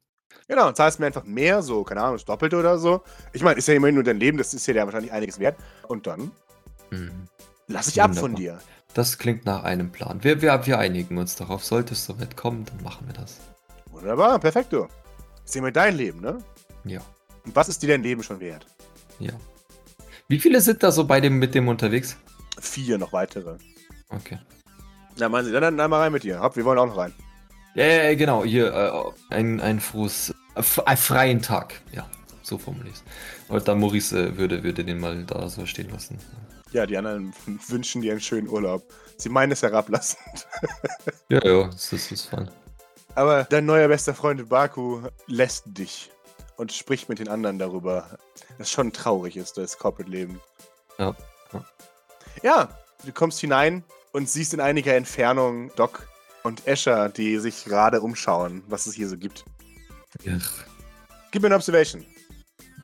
[0.47, 3.03] Genau, und zahlst mir einfach mehr, so, keine Ahnung, das Doppelte oder so.
[3.33, 5.57] Ich meine, ist ja immerhin nur dein Leben, das ist ja wahrscheinlich einiges wert.
[5.89, 6.31] Und dann
[6.91, 7.27] Mhm.
[7.69, 8.59] lass ich ab von Wunderbar.
[8.59, 8.69] dir.
[8.93, 10.23] Das klingt nach einem Plan.
[10.23, 11.65] Wir, wir, wir einigen uns darauf.
[11.65, 13.41] Sollte es soweit kommen, dann machen wir das.
[13.91, 14.89] Wunderbar, perfekto.
[15.43, 16.37] Ist ja immer dein Leben, ne?
[16.85, 17.01] Ja,
[17.47, 18.67] Und was ist dir dein Leben schon wert?
[19.21, 19.33] ja.
[20.29, 22.19] Wie viele sind da so bei dem mit dem unterwegs?
[22.61, 23.57] Vier noch weitere.
[24.11, 24.39] Okay.
[25.17, 26.41] Na, meinen Sie, dann, dann, dann mal rein mit dir.
[26.41, 27.15] Hopp, wir wollen auch noch rein.
[27.75, 31.81] Ja, ja, genau, hier, äh, ein, ein frohes, äh, freien Tag.
[31.93, 32.07] Ja,
[32.43, 36.19] so formuliere ich Und dann Maurice äh, würde, würde den mal da so stehen lassen.
[36.73, 37.33] Ja, die anderen
[37.69, 38.83] wünschen dir einen schönen Urlaub.
[39.17, 40.47] Sie meinen es herablassend.
[41.31, 42.51] Ja, ja, das ist, ist fein.
[43.15, 46.11] Aber dein neuer bester Freund Baku lässt dich
[46.57, 48.19] und spricht mit den anderen darüber,
[48.59, 50.41] dass schon traurig ist, das Corporate-Leben.
[50.99, 51.17] Ja,
[51.53, 51.65] ja.
[52.43, 52.69] Ja,
[53.05, 56.07] du kommst hinein und siehst in einiger Entfernung Doc
[56.45, 59.45] und Escher, die sich gerade umschauen, was es hier so gibt.
[60.23, 60.39] Ja,
[61.33, 62.07] Gib mir eine Observation.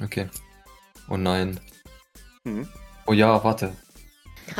[0.02, 0.28] okay.
[1.08, 1.58] Oh nein.
[2.44, 2.68] Hm.
[3.06, 3.72] Oh ja, warte.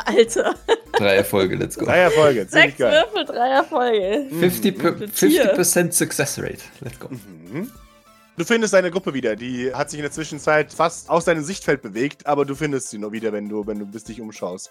[0.05, 0.55] Alter.
[0.93, 1.85] Drei Erfolge, let's go.
[1.87, 3.05] Drei Erfolge, ziemlich Sechs geil.
[3.13, 4.29] Würfel, drei Erfolge.
[4.33, 5.55] 50%, per, Ein Tier.
[5.57, 6.63] 50 Success Rate.
[6.81, 7.09] Let's go.
[7.09, 7.71] Mhm.
[8.37, 9.35] Du findest deine Gruppe wieder.
[9.35, 12.99] Die hat sich in der Zwischenzeit fast aus deinem Sichtfeld bewegt, aber du findest sie
[12.99, 14.71] noch wieder, wenn du, wenn du bis dich umschaust.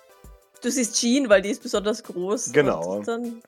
[0.61, 2.51] Du siehst Jean, weil die ist besonders groß.
[2.51, 2.97] Genau.
[2.97, 3.41] Und dann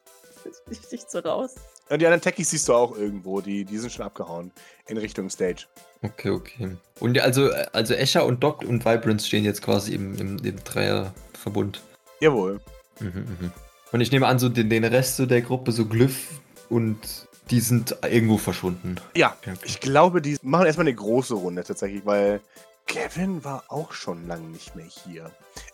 [0.69, 1.55] ist nicht so raus.
[1.89, 4.51] Und die anderen Techies siehst du auch irgendwo, die, die sind schon abgehauen
[4.87, 5.65] in Richtung Stage.
[6.01, 6.77] Okay, okay.
[6.99, 10.63] Und ja, also, also Escher und Doc und Vibrance stehen jetzt quasi im, im, im
[10.63, 11.81] Dreierverbund.
[12.21, 12.61] Jawohl.
[12.99, 13.07] Mhm,
[13.39, 13.51] mhm.
[13.91, 16.29] Und ich nehme an, so den, den Rest so der Gruppe, so Glyph
[16.69, 18.95] und die sind irgendwo verschwunden.
[19.15, 22.39] Ja, ich glaube, die machen erstmal eine große Runde tatsächlich, weil
[22.87, 25.29] Kevin war auch schon lange nicht mehr hier.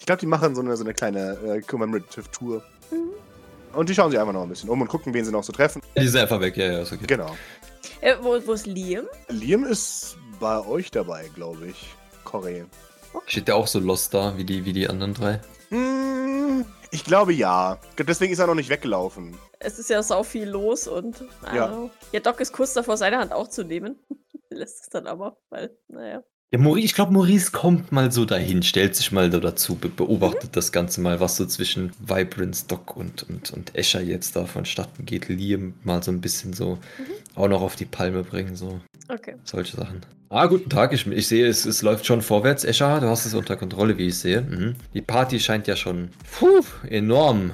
[0.07, 2.63] Ich glaube, die machen so eine, so eine kleine äh, Commemorative Tour.
[2.91, 3.11] Mhm.
[3.77, 5.51] Und die schauen sich einfach noch ein bisschen um und gucken, wen sie noch so
[5.51, 5.81] treffen.
[5.97, 7.03] Die sind einfach weg, ja, ja, ist okay.
[7.05, 7.35] Genau.
[7.99, 9.05] Äh, wo, wo ist Liam?
[9.27, 11.93] Liam ist bei euch dabei, glaube ich.
[12.23, 12.63] Corey.
[13.25, 15.41] Steht der auch so lost da, wie die, wie die anderen drei?
[15.71, 17.77] Hm, ich glaube ja.
[17.99, 19.37] Deswegen ist er noch nicht weggelaufen.
[19.59, 21.21] Es ist ja sau viel los und.
[21.53, 21.89] Ja.
[22.13, 23.99] Ja, Doc ist kurz davor, seine Hand auch zu nehmen.
[24.51, 26.23] Lässt es dann aber, weil, naja.
[26.49, 29.89] Ja, Maurice, ich glaube, Maurice kommt mal so dahin, stellt sich mal so dazu, be
[29.89, 34.45] beobachtet das Ganze mal, was so zwischen Vibrance, Doc und, und, und Escher jetzt da
[34.45, 35.27] vonstatten geht.
[35.27, 36.77] Liam mal so ein bisschen so
[37.35, 38.79] auch noch auf die Palme bringen, so
[39.09, 39.35] Okay.
[39.43, 40.01] solche Sachen.
[40.29, 42.63] Ah, guten Tag, ich, ich sehe, es, es läuft schon vorwärts.
[42.63, 44.41] Escher, du hast es unter Kontrolle, wie ich sehe.
[44.41, 44.75] Mhm.
[44.93, 47.51] Die Party scheint ja schon puh, enorm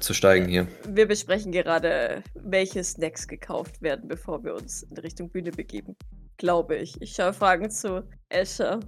[0.00, 0.66] zu steigen hier.
[0.88, 5.96] Wir besprechen gerade, welche Snacks gekauft werden, bevor wir uns in Richtung Bühne begeben.
[6.36, 7.00] Glaube ich.
[7.02, 8.80] Ich schaue Fragen zu Escher.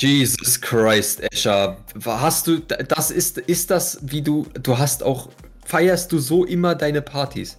[0.00, 5.28] Jesus Christ, Escher, hast du, das ist, ist das, wie du, du hast auch,
[5.64, 7.58] feierst du so immer deine Partys?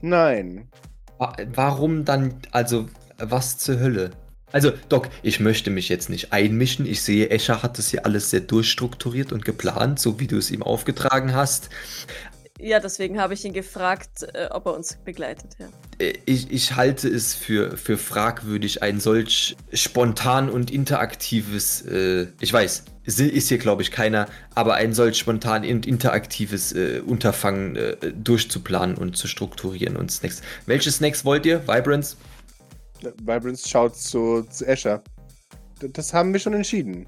[0.00, 0.70] Nein.
[1.18, 4.10] Wa- Warum dann, also, was zur Hölle?
[4.52, 6.86] Also, Doc, ich möchte mich jetzt nicht einmischen.
[6.86, 10.50] Ich sehe, Escher hat das hier alles sehr durchstrukturiert und geplant, so wie du es
[10.50, 11.68] ihm aufgetragen hast.
[12.60, 15.68] Ja, deswegen habe ich ihn gefragt, äh, ob er uns begleitet, ja.
[15.98, 22.52] Äh, Ich, ich halte es für, für fragwürdig, ein solch spontan und interaktives, äh, ich
[22.52, 27.96] weiß, ist hier glaube ich keiner, aber ein solch spontan und interaktives äh, Unterfangen äh,
[28.12, 30.42] durchzuplanen und zu strukturieren und Snacks.
[30.66, 31.66] Welche Snacks wollt ihr?
[31.68, 32.16] Vibrance?
[33.02, 35.02] Vibrance schaut zu, zu Escher.
[35.80, 37.06] Das haben wir schon entschieden.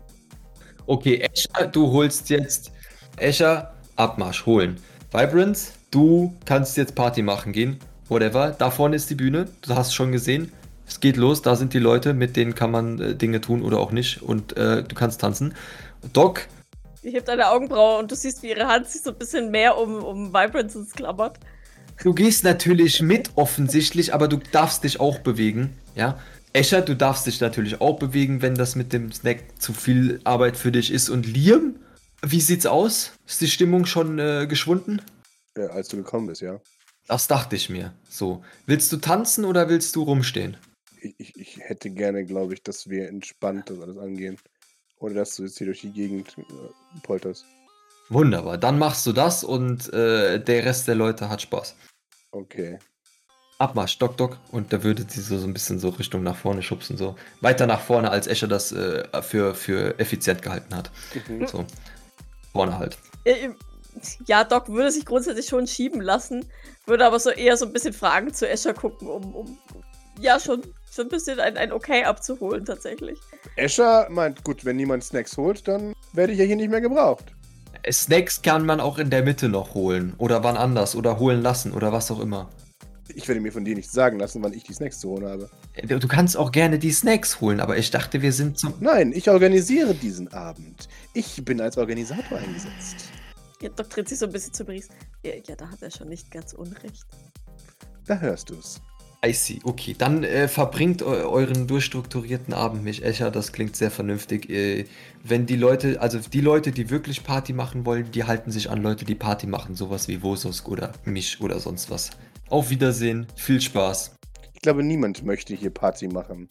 [0.87, 2.73] Okay, Escher, du holst jetzt
[3.17, 4.79] Escher, Abmarsch holen.
[5.13, 7.79] Vibrance, du kannst jetzt Party machen gehen.
[8.09, 8.51] Whatever.
[8.51, 9.49] Da vorne ist die Bühne.
[9.63, 10.53] Du hast schon gesehen.
[10.87, 11.43] Es geht los.
[11.43, 14.23] Da sind die Leute, mit denen kann man äh, Dinge tun oder auch nicht.
[14.23, 15.55] Und äh, du kannst tanzen.
[16.13, 16.49] Doc,
[17.03, 19.79] Sie hebt eine Augenbraue und du siehst, wie ihre Hand sich so ein bisschen mehr
[19.79, 21.39] um, um Vibransons klammert.
[22.03, 25.79] du gehst natürlich mit offensichtlich, aber du darfst dich auch bewegen.
[25.95, 26.19] Ja.
[26.53, 30.57] Escher, du darfst dich natürlich auch bewegen, wenn das mit dem Snack zu viel Arbeit
[30.57, 31.09] für dich ist.
[31.09, 31.77] Und Liam,
[32.23, 33.13] wie sieht's aus?
[33.27, 35.01] Ist die Stimmung schon äh, geschwunden?
[35.55, 36.61] Äh, als du gekommen bist, ja.
[37.07, 37.93] Das dachte ich mir.
[38.09, 38.45] So.
[38.67, 40.57] Willst du tanzen oder willst du rumstehen?
[41.01, 44.37] Ich, ich, ich hätte gerne, glaube ich, dass wir entspannt das alles angehen.
[44.99, 46.43] Oder dass du jetzt hier durch die Gegend äh,
[47.03, 47.47] polterst.
[48.11, 48.59] Wunderbar.
[48.59, 51.77] Dann machst du das und äh, der Rest der Leute hat Spaß.
[52.33, 52.79] Okay.
[53.61, 54.39] Abmarsch, Doc, Doc.
[54.51, 56.97] Und da würde sie so, so ein bisschen so Richtung nach vorne schubsen.
[56.97, 57.17] So.
[57.41, 60.91] Weiter nach vorne, als Escher das äh, für, für effizient gehalten hat.
[61.29, 61.47] Mhm.
[61.47, 61.65] So.
[62.53, 62.99] Vorne halt.
[63.25, 63.51] Äh,
[64.27, 66.47] Ja, Doc würde sich grundsätzlich schon schieben lassen,
[66.87, 69.59] würde aber so eher so ein bisschen Fragen zu Escher gucken, um, um
[70.21, 73.19] ja, schon, schon ein bisschen ein, ein Okay abzuholen, tatsächlich.
[73.57, 77.25] Escher meint, gut, wenn niemand Snacks holt, dann werde ich ja hier nicht mehr gebraucht.
[77.91, 80.15] Snacks kann man auch in der Mitte noch holen.
[80.19, 80.95] Oder wann anders.
[80.95, 81.73] Oder holen lassen.
[81.73, 82.51] Oder was auch immer.
[83.15, 85.51] Ich werde mir von dir nicht sagen lassen, wann ich die Snacks zu holen habe.
[85.87, 88.75] Du du kannst auch gerne die Snacks holen, aber ich dachte, wir sind zum.
[88.81, 90.89] Nein, ich organisiere diesen Abend.
[91.15, 93.11] Ich bin als Organisator eingesetzt.
[93.63, 94.89] Ja, Doc dreht sich so ein bisschen zu Maurice.
[95.23, 97.05] Ja, ja, da hat er schon nicht ganz unrecht.
[98.07, 98.81] Da hörst du's.
[99.25, 99.59] I see.
[99.65, 103.31] Okay, dann äh, verbringt eu euren durchstrukturierten Abend mit Escher.
[103.31, 104.49] Das klingt sehr vernünftig.
[104.49, 104.87] Äh,
[105.23, 108.83] wenn die Leute, also die Leute, die wirklich Party machen wollen, die halten sich an
[108.83, 109.75] Leute, die Party machen.
[109.75, 112.11] Sowas wie Vososk oder mich oder sonst was.
[112.51, 113.29] Auf Wiedersehen.
[113.37, 114.17] Viel Spaß.
[114.53, 116.51] Ich glaube, niemand möchte hier Party machen.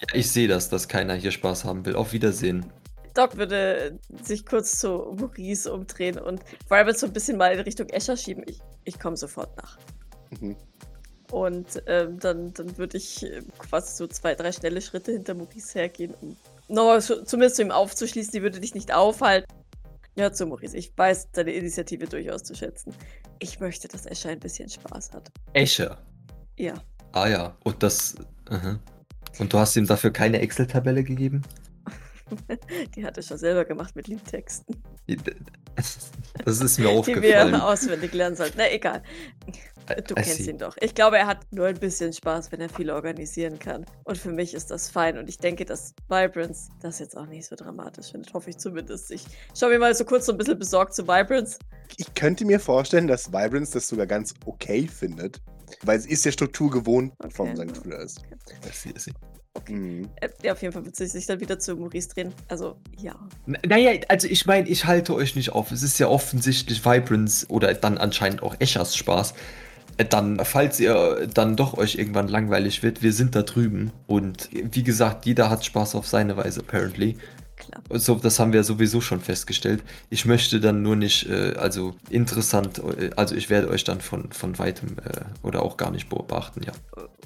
[0.00, 1.96] Ja, ich sehe das, dass keiner hier Spaß haben will.
[1.96, 2.72] Auf Wiedersehen.
[3.14, 7.88] Doc würde sich kurz zu Maurice umdrehen und Vibrance so ein bisschen mal in Richtung
[7.88, 8.44] Escher schieben.
[8.46, 9.76] Ich, ich komme sofort nach.
[10.40, 10.56] Mhm.
[11.32, 15.76] Und ähm, dann, dann würde ich äh, quasi so zwei, drei schnelle Schritte hinter Maurice
[15.76, 16.36] hergehen, um
[16.68, 18.32] nochmal zumindest zu ihm aufzuschließen.
[18.32, 19.52] Die würde dich nicht aufhalten.
[20.16, 20.76] Ja, zu Maurice.
[20.76, 22.94] Ich weiß deine Initiative durchaus zu schätzen.
[23.38, 25.30] Ich möchte, dass Escher ein bisschen Spaß hat.
[25.52, 25.98] Escher.
[26.56, 26.74] Ja.
[27.12, 27.56] Ah ja.
[27.64, 28.16] Und das.
[28.48, 28.78] aha.
[29.38, 31.42] Und du hast ihm dafür keine Excel-Tabelle gegeben?
[32.96, 34.82] Die hat er schon selber gemacht mit Liedtexten,
[36.44, 37.52] Das ist mir die aufgefallen.
[37.52, 38.54] wir auswendig lernen sollten.
[38.58, 39.02] Na, egal.
[40.06, 40.50] Du I kennst see.
[40.50, 40.76] ihn doch.
[40.80, 43.84] Ich glaube, er hat nur ein bisschen Spaß, wenn er viel organisieren kann.
[44.04, 45.18] Und für mich ist das fein.
[45.18, 48.32] Und ich denke, dass Vibrance das jetzt auch nicht so dramatisch findet.
[48.32, 49.10] Hoffe ich zumindest.
[49.10, 49.24] Ich
[49.58, 51.58] schaue mir mal so kurz so ein bisschen besorgt zu Vibrance.
[51.96, 55.40] Ich könnte mir vorstellen, dass Vibrance das sogar ganz okay findet.
[55.82, 57.30] Weil sie ist der Struktur gewohnt Okay.
[57.34, 57.76] vom St.
[57.76, 58.16] Fleurs.
[58.64, 59.12] I see, I see.
[59.68, 60.08] Mhm.
[60.16, 62.32] Äh, ja, auf jeden Fall wird sie sich dann wieder zu Maurice drehen.
[62.48, 63.14] Also, ja.
[63.46, 65.72] Naja, also ich meine, ich halte euch nicht auf.
[65.72, 69.34] Es ist ja offensichtlich Vibrance oder dann anscheinend auch Eschers Spaß.
[69.96, 73.90] Äh, Dann, falls ihr dann doch euch irgendwann langweilig wird, wir sind da drüben.
[74.06, 77.16] Und wie gesagt, jeder hat Spaß auf seine Weise, apparently.
[77.56, 77.82] Klar.
[77.90, 79.82] So, das haben wir sowieso schon festgestellt.
[80.08, 84.32] Ich möchte dann nur nicht, äh, also interessant, äh, also ich werde euch dann von,
[84.32, 86.72] von weitem äh, oder auch gar nicht beobachten, ja.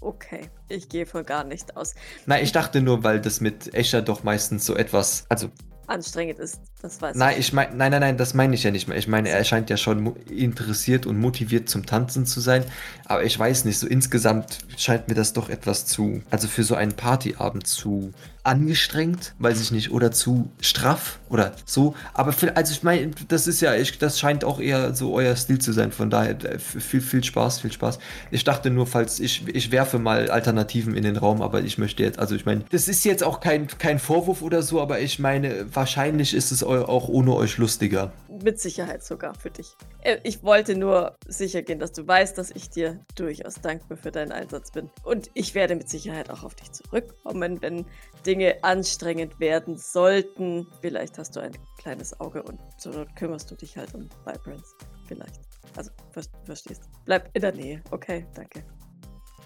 [0.05, 0.51] Okay.
[0.69, 1.95] Ich gehe von gar nicht aus.
[2.27, 5.51] Nein, ich dachte nur, weil das mit Escher doch meistens so etwas, also
[5.87, 6.61] Anstrengend ist.
[6.81, 8.97] Das weiß Nein, ich meine, nein, nein, nein, das meine ich ja nicht mehr.
[8.97, 12.65] Ich meine, er scheint ja schon interessiert und motiviert zum Tanzen zu sein.
[13.05, 16.75] Aber ich weiß nicht, so insgesamt scheint mir das doch etwas zu, also für so
[16.75, 18.13] einen Partyabend zu
[18.45, 21.95] angestrengt, weiß ich nicht, oder zu straff oder so.
[22.13, 25.35] Aber für, also ich meine, das ist ja, ich, das scheint auch eher so euer
[25.35, 25.93] Stil zu sein.
[25.93, 27.99] Von daher äh, viel, viel Spaß, viel Spaß.
[28.31, 32.03] Ich dachte nur, falls ich, ich werfe mal Alternativen in den Raum, aber ich möchte
[32.03, 35.19] jetzt, also ich meine, das ist jetzt auch kein, kein Vorwurf oder so, aber ich
[35.19, 38.13] meine, wahrscheinlich ist es auch ohne euch lustiger.
[38.45, 39.75] Mit Sicherheit sogar für dich.
[40.03, 44.13] Äh, Ich wollte nur sicher gehen, dass du weißt, dass ich dir durchaus dankbar für
[44.13, 44.91] deinen Einsatz bin.
[45.03, 47.87] Und ich werde mit Sicherheit auch auf dich zurückkommen, wenn
[48.27, 50.67] Dinge anstrengend werden sollten.
[50.83, 54.75] Vielleicht hast du ein kleines Auge und so kümmerst du dich halt um Vibrance.
[55.07, 55.41] Vielleicht.
[55.77, 56.83] Also, ver verstehst.
[57.07, 57.83] Bleib in der Nähe.
[57.93, 58.63] Okay, danke.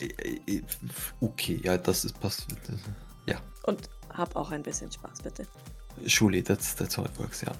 [0.01, 0.63] Äh, äh,
[1.21, 2.49] Okay, ja, das ist passt.
[3.65, 5.47] Und hab auch ein bisschen Spaß, bitte.
[6.07, 7.53] Schuli, that's, that's how it works, ja.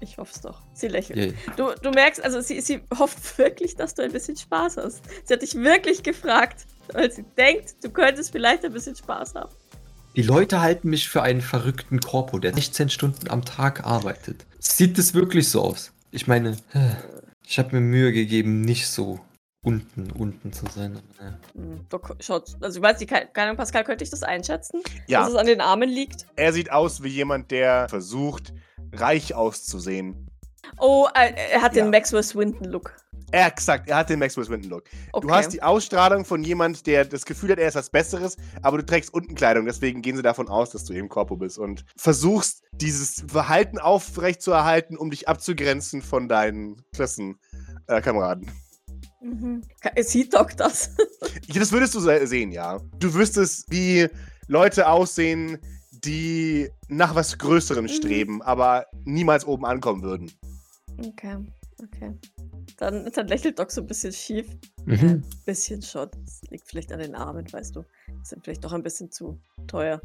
[0.00, 0.62] Ich hoffe es doch.
[0.74, 1.18] Sie lächelt.
[1.18, 1.32] Yeah.
[1.56, 5.02] Du, du merkst, also sie, sie hofft wirklich, dass du ein bisschen Spaß hast.
[5.24, 9.52] Sie hat dich wirklich gefragt, weil sie denkt, du könntest vielleicht ein bisschen Spaß haben.
[10.14, 14.46] Die Leute halten mich für einen verrückten Korpo, der 16 Stunden am Tag arbeitet.
[14.58, 15.92] Sieht es wirklich so aus?
[16.10, 16.56] Ich meine,
[17.46, 19.20] ich habe mir Mühe gegeben, nicht so
[19.62, 20.98] unten, unten zu sein.
[21.18, 21.38] naja.
[21.54, 24.80] Hm, Doc schaut, also ich weiß nicht, keine Ahnung, Pascal, könnte ich das einschätzen?
[25.06, 25.20] Ja.
[25.20, 26.26] Dass es an den Armen liegt?
[26.36, 28.54] Er sieht aus wie jemand, der versucht,
[28.96, 30.28] reich auszusehen.
[30.78, 31.84] Oh, äh, er hat Ja.
[31.84, 32.94] den Maxwell Swinton-Look.
[33.32, 34.84] Exakt, er hat den Maxwell Swinton Look.
[35.12, 35.26] Okay.
[35.26, 38.78] Du hast die Ausstrahlung von jemand, der das Gefühl hat, er ist was Besseres, aber
[38.78, 41.84] du trägst unten Kleidung, deswegen gehen sie davon aus, dass du eben Korpo bist und
[41.96, 48.50] versuchst, dieses Verhalten aufrecht zu erhalten, um dich abzugrenzen von deinen Klassenkameraden.
[49.20, 49.62] mhm.
[49.80, 50.90] Ka- Sieht Doc das?
[51.52, 52.78] Das würdest du se- sehen, ja.
[52.98, 54.08] Du wüsstest, wie
[54.46, 55.58] Leute aussehen,
[56.06, 57.88] die nach was Größerem Mhm.
[57.88, 60.30] streben, aber niemals oben ankommen würden.
[60.98, 61.36] okay,
[61.82, 62.14] okay.
[62.78, 64.46] Dann, dann lächelt Doc so ein bisschen schief.
[64.84, 65.22] Mhm.
[65.44, 66.08] Bisschen schon.
[66.24, 67.82] Das liegt vielleicht an den Armen, weißt du.
[68.08, 70.00] Die sind vielleicht doch ein bisschen zu teuer.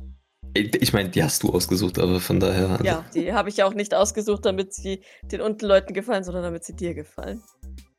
[0.54, 2.70] Ich meine, die hast du ausgesucht, aber von daher.
[2.72, 6.24] also- Ja, die habe ich ja auch nicht ausgesucht, damit sie den unten Leuten gefallen,
[6.24, 7.42] sondern damit sie dir gefallen.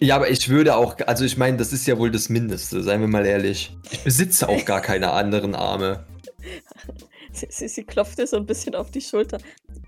[0.00, 3.00] Ja, aber ich würde auch, also ich meine, das ist ja wohl das Mindeste, seien
[3.00, 3.76] wir mal ehrlich.
[3.90, 6.04] Ich besitze auch gar keine anderen Arme.
[7.34, 9.38] Sie, sie, sie klopft dir so ein bisschen auf die Schulter.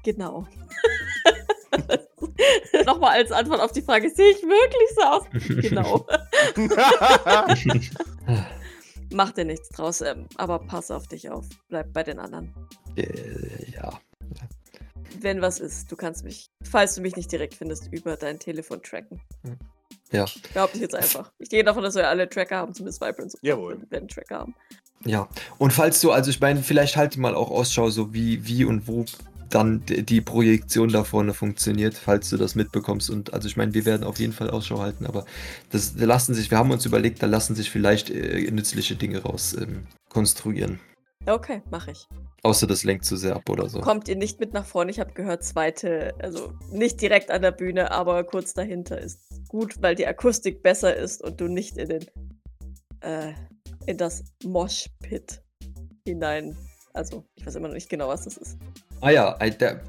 [0.02, 0.46] Genau.
[2.86, 5.24] Nochmal als Antwort auf die Frage, sehe ich wirklich so aus?
[5.60, 6.06] Genau.
[9.12, 11.46] Mach dir nichts draus, ähm, aber pass auf dich auf.
[11.68, 12.54] Bleib bei den anderen.
[12.96, 14.00] Äh, ja.
[15.20, 18.82] Wenn was ist, du kannst mich, falls du mich nicht direkt findest, über dein Telefon
[18.82, 19.20] tracken.
[20.10, 20.26] Ja.
[20.52, 21.32] Behaupte ich jetzt einfach.
[21.38, 23.38] Ich gehe davon, dass wir alle Tracker haben, zumindest Vibrance.
[23.42, 23.84] Jawohl.
[23.90, 24.54] Werden Tracker haben.
[25.04, 25.28] Ja.
[25.58, 28.88] Und falls du, also ich meine, vielleicht halt mal auch Ausschau, so wie, wie und
[28.88, 29.04] wo
[29.50, 33.10] dann die Projektion da vorne funktioniert, falls du das mitbekommst.
[33.10, 35.24] Und also ich meine, wir werden auf jeden Fall Ausschau halten, aber
[35.70, 39.22] das da lassen sich, wir haben uns überlegt, da lassen sich vielleicht äh, nützliche Dinge
[39.22, 40.80] raus ähm, konstruieren.
[41.26, 42.06] Okay, mache ich.
[42.42, 43.80] Außer das lenkt zu sehr ab oder so.
[43.80, 44.90] Kommt ihr nicht mit nach vorne?
[44.90, 49.80] Ich habe gehört, zweite, also nicht direkt an der Bühne, aber kurz dahinter ist gut,
[49.80, 52.06] weil die Akustik besser ist und du nicht in den
[53.04, 53.32] äh,
[53.86, 55.42] in das Moshpit
[56.06, 56.56] hinein.
[56.92, 58.58] Also, ich weiß immer noch nicht genau, was das ist.
[59.00, 59.82] Ah ja, ein, der,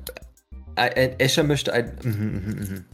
[0.75, 1.97] ein, Escher möchte ein.
[2.03, 2.85] mhm, mhm, mhm.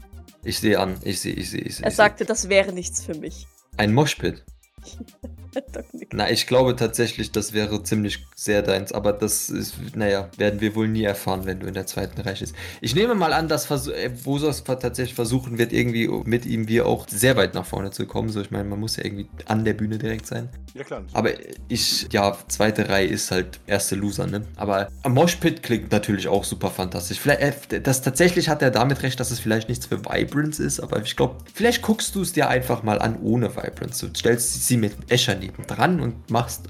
[0.43, 1.86] Ich sehe an, ich sehe, ich sehe, ich sehe.
[1.86, 3.47] Er sagte, das wäre nichts für mich.
[3.77, 4.43] Ein Moshpit.
[6.13, 10.75] Na, ich glaube tatsächlich, das wäre ziemlich sehr deins, aber das ist, naja, werden wir
[10.75, 12.55] wohl nie erfahren, wenn du in der zweiten Reihe bist.
[12.81, 16.67] Ich nehme mal an, dass Vers äh, Vosos ver- tatsächlich versuchen wird, irgendwie mit ihm
[16.67, 18.29] wir auch sehr weit nach vorne zu kommen.
[18.29, 20.49] So, ich meine, man muss ja irgendwie an der Bühne direkt sein.
[20.73, 21.03] Ja, klar.
[21.13, 21.31] Aber
[21.67, 24.43] ich, ja, zweite Reihe ist halt erste Loser, ne?
[24.55, 27.19] Aber Moshpit klingt natürlich auch super fantastisch.
[27.19, 30.79] Vielleicht, äh, das tatsächlich hat er damit recht, dass es vielleicht nichts für Vibrance ist,
[30.79, 34.07] aber ich glaube, vielleicht guckst du es dir einfach mal an ohne Vibrance.
[34.07, 36.69] Du stellst sie mit Escher neben dran und machst.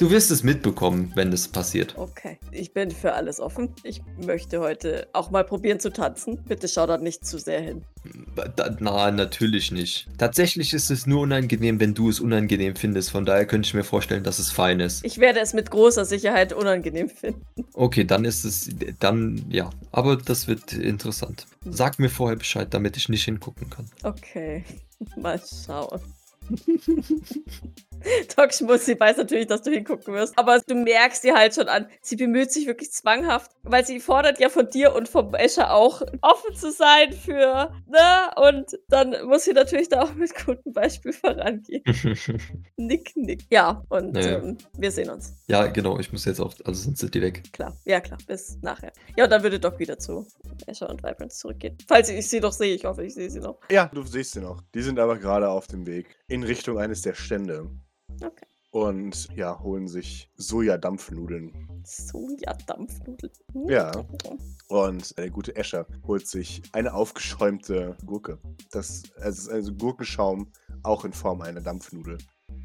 [0.00, 1.94] Du wirst es mitbekommen, wenn das passiert.
[1.98, 3.74] Okay, ich bin für alles offen.
[3.82, 6.42] Ich möchte heute auch mal probieren zu tanzen.
[6.48, 7.84] Bitte schau da nicht zu sehr hin.
[8.78, 10.08] Na, natürlich nicht.
[10.16, 13.10] Tatsächlich ist es nur unangenehm, wenn du es unangenehm findest.
[13.10, 15.04] Von daher könnte ich mir vorstellen, dass es fein ist.
[15.04, 17.44] Ich werde es mit großer Sicherheit unangenehm finden.
[17.74, 18.70] Okay, dann ist es,
[19.00, 19.68] dann, ja.
[19.92, 21.46] Aber das wird interessant.
[21.66, 23.90] Sag mir vorher Bescheid, damit ich nicht hingucken kann.
[24.02, 24.64] Okay,
[25.16, 26.00] mal schauen.
[28.34, 31.86] Doc Schmutzi weiß natürlich, dass du hingucken wirst, aber du merkst ihr halt schon an,
[32.00, 36.00] sie bemüht sich wirklich zwanghaft, weil sie fordert ja von dir und vom Escher auch,
[36.22, 38.30] offen zu sein für, ne?
[38.36, 41.82] Und dann muss sie natürlich da auch mit gutem Beispiel vorangehen.
[42.78, 43.42] Nick, nick.
[43.50, 44.38] Ja, und Naja.
[44.38, 45.34] ähm, wir sehen uns.
[45.48, 47.42] ja, genau, ich muss jetzt auch, also sonst sind die weg.
[47.52, 48.92] Klar, ja klar, bis nachher.
[49.16, 50.26] Ja, und dann würde Doc wieder zu
[50.66, 51.76] Escher und Vibrance zurückgehen.
[51.86, 53.58] Falls ich sie doch sehe, ich hoffe, ich sehe sie noch.
[53.70, 54.62] Ja, du siehst sie noch.
[54.74, 57.68] Die sind aber gerade auf dem Weg in Richtung eines der Stände.
[58.22, 58.46] Okay.
[58.70, 61.82] Und ja, holen sich Sojadampfnudeln.
[61.84, 63.32] Soja-Dampfnudeln.
[63.66, 63.90] Ja.
[64.68, 68.38] Und der gute Escher holt sich eine aufgeschäumte Gurke.
[68.70, 70.52] Das ist also Gurkenschaum,
[70.84, 72.18] auch in Form einer Dampfnudel.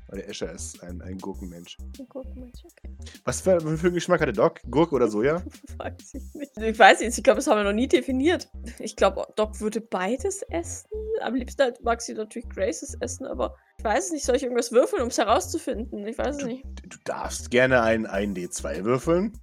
[0.07, 1.77] Weil der Escher ist ein, ein Gurkenmensch.
[2.09, 2.95] Gurkenmensch, okay.
[3.23, 4.61] Was für, für einen Geschmack hat der Doc?
[4.69, 5.43] Gurke oder Soja?
[5.77, 6.51] Weiß ich nicht.
[6.57, 8.47] Ich weiß nicht, ich glaube, das haben wir noch nie definiert.
[8.79, 10.87] Ich glaube, Doc würde beides essen.
[11.21, 14.25] Am liebsten halt mag sie natürlich Graces essen, aber ich weiß es nicht.
[14.25, 16.05] Soll ich irgendwas würfeln, um es herauszufinden?
[16.05, 16.63] Ich weiß es nicht.
[16.83, 19.33] Du darfst gerne einen, einen D2 würfeln.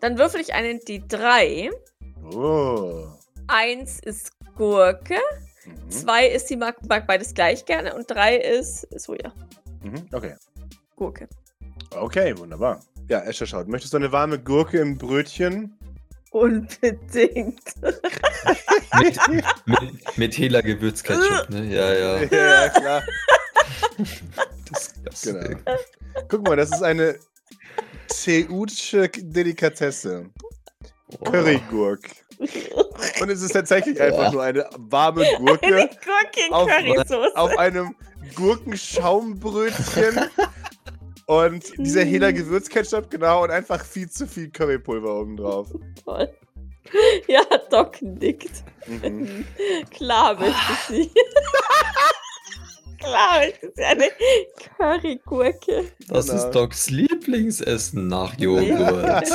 [0.00, 1.70] Dann würfel ich einen D3.
[2.34, 3.06] Oh.
[3.46, 5.16] Eins ist Gurke.
[5.64, 5.90] Mhm.
[5.90, 7.94] Zwei ist, sie mag, mag beides gleich gerne.
[7.94, 9.32] Und drei ist Soja.
[9.82, 10.06] Mhm.
[10.12, 10.34] Okay.
[10.96, 11.28] Gurke.
[11.90, 12.80] Okay, wunderbar.
[13.08, 13.68] Ja, Escher schaut.
[13.68, 15.76] Möchtest du eine warme Gurke im Brötchen?
[16.30, 17.60] Unbedingt.
[18.98, 19.18] Mit,
[19.66, 21.64] mit, mit Hela Gewürzketchup, ne?
[21.74, 22.22] Ja, ja.
[22.22, 23.02] ja, klar.
[24.70, 25.58] Das, das, Genau.
[26.28, 27.18] Guck mal, das ist eine
[28.08, 30.26] Teutsche Delikatesse.
[31.08, 31.24] Oh.
[31.24, 32.02] Currygurk.
[33.20, 37.36] Und es ist tatsächlich einfach nur eine warme Eine Gurke Gurke in Auf- Currysoße.
[37.36, 37.94] auf einem
[38.34, 40.20] Gurkenschaumbrötchen.
[41.26, 45.68] Und dieser Hela Gewürzketchup, genau, und einfach viel zu viel Currypulver obendrauf.
[46.04, 46.28] Toll.
[47.28, 48.64] Ja, Doc nickt.
[48.86, 49.44] Mhm.
[49.90, 51.10] Klar möchte sie.
[53.02, 54.04] Klar möchte sie eine
[54.78, 55.84] Currygurke.
[56.08, 56.38] Das Genau.
[56.46, 59.28] ist Docs Lieblingsessen nach Joghurt.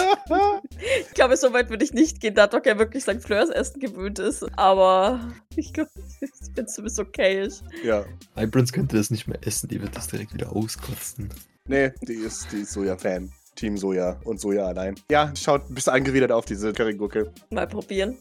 [1.07, 3.21] Ich glaube, so weit würde ich nicht gehen, da Doc ja wirklich St.
[3.21, 4.45] Fleurs Essen gewöhnt ist.
[4.57, 5.19] Aber
[5.55, 5.89] ich glaube,
[6.21, 7.55] ich bin zumindest okayisch.
[7.83, 8.05] ja.
[8.35, 11.29] Vibrance könnte das nicht mehr essen, die wird das direkt wieder auskotzen.
[11.65, 13.31] Nee, die ist, die ist Soja-Fan.
[13.55, 14.95] Team Soja und Soja allein.
[15.09, 17.33] Ja, schaut, bist du angewidert auf diese Currygurke.
[17.49, 18.17] Mal probieren.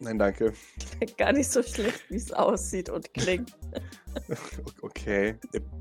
[0.00, 0.52] Nein, danke.
[1.18, 3.50] Gar nicht so schlecht, wie es aussieht und klingt.
[4.82, 5.36] Okay.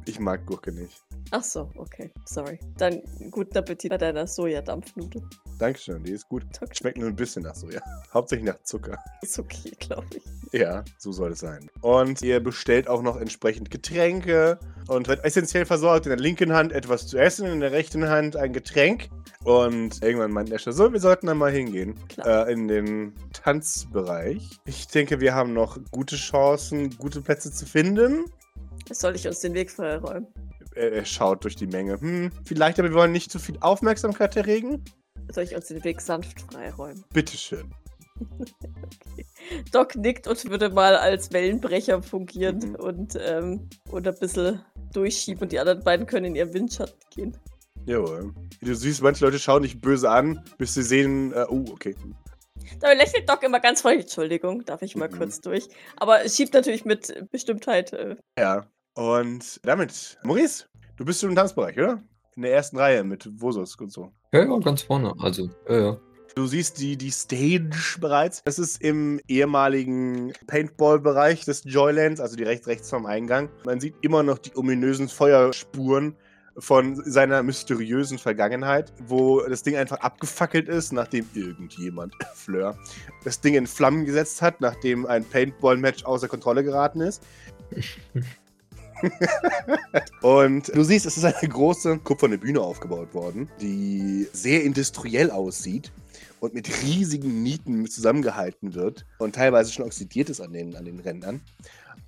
[0.05, 1.03] Ich mag Gurke nicht.
[1.31, 2.11] Ach so, okay.
[2.25, 2.59] Sorry.
[2.77, 5.21] Dann guten Appetit bei deiner Sojadampfnudel.
[5.59, 6.43] Dankeschön, die ist gut.
[6.71, 7.81] Schmeckt nur ein bisschen nach Soja.
[8.13, 8.97] Hauptsächlich nach Zucker.
[9.21, 10.23] Ist okay, glaube ich.
[10.53, 11.69] Ja, so soll es sein.
[11.81, 16.05] Und ihr bestellt auch noch entsprechend Getränke und wird essentiell versorgt.
[16.05, 19.09] In der linken Hand etwas zu essen, in der rechten Hand ein Getränk.
[19.43, 21.95] Und irgendwann meint Escher, so, wir sollten dann mal hingehen.
[22.23, 24.59] Äh, in den Tanzbereich.
[24.65, 28.25] Ich denke, wir haben noch gute Chancen, gute Plätze zu finden.
[28.91, 30.27] Soll ich uns den Weg freiräumen?
[30.75, 31.99] Er, er schaut durch die Menge.
[31.99, 34.83] Hm, vielleicht, aber wir wollen nicht zu viel Aufmerksamkeit erregen.
[35.31, 37.03] Soll ich uns den Weg sanft freiräumen?
[37.13, 37.73] Bitteschön.
[39.71, 42.75] Doc nickt und würde mal als Wellenbrecher fungieren Mhm.
[42.75, 44.61] und, ähm, und ein bisschen
[44.93, 47.37] durchschieben und die anderen beiden können in ihren Windschatten gehen.
[47.85, 48.33] Jawohl.
[48.61, 51.95] Du siehst, manche Leute schauen dich böse an, bis sie sehen, äh, oh, okay.
[52.79, 54.05] Dabei lächelt Doc immer ganz freundlich.
[54.07, 55.17] Entschuldigung, darf ich mal Mhm.
[55.17, 55.69] kurz durch.
[55.95, 57.93] Aber es schiebt natürlich mit Bestimmtheit.
[57.93, 58.65] Äh, Ja.
[58.97, 62.01] Und damit, Maurice, du bist schon im Tanzbereich, oder?
[62.35, 64.11] In der ersten Reihe mit Vosos und so.
[64.33, 65.13] Ja, ja, ganz vorne.
[65.19, 65.97] Also, ja, ja.
[66.33, 68.43] Du siehst die, die Stage bereits.
[68.43, 73.49] Das ist im ehemaligen Paintball-Bereich des Joylands, also direkt rechts vom Eingang.
[73.65, 76.15] Man sieht immer noch die ominösen Feuerspuren,
[76.59, 82.75] von seiner mysteriösen Vergangenheit, wo das Ding einfach abgefackelt ist, nachdem irgendjemand, Fleur,
[83.23, 87.21] das Ding in Flammen gesetzt hat, nachdem ein Paintball-Match außer Kontrolle geraten ist.
[90.21, 95.91] und du siehst, es ist eine große kupferne Bühne aufgebaut worden, die sehr industriell aussieht
[96.39, 100.99] und mit riesigen Nieten zusammengehalten wird und teilweise schon oxidiert ist an den, an den
[100.99, 101.41] Rändern.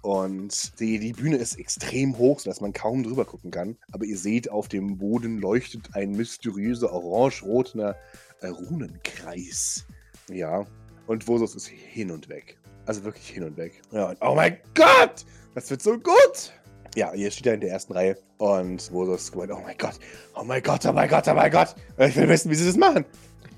[0.02, 3.78] Und die, die Bühne ist extrem hoch, sodass man kaum drüber gucken kann.
[3.92, 7.98] Aber ihr seht, auf dem Boden leuchtet ein mysteriöser orange-roter
[8.42, 9.86] äh, Runenkreis.
[10.30, 10.66] Ja.
[11.08, 12.58] Und Vosos ist hin und weg.
[12.86, 13.82] Also wirklich hin und weg.
[13.92, 15.26] Ja, und oh mein Gott!
[15.54, 16.54] Das wird so gut!
[16.96, 20.00] Ja, ihr steht da in der ersten Reihe und Vosos gemeint, oh mein Gott,
[20.36, 21.76] oh mein Gott, oh mein Gott, oh mein Gott.
[21.98, 23.06] Ich will wissen, wie sie das machen.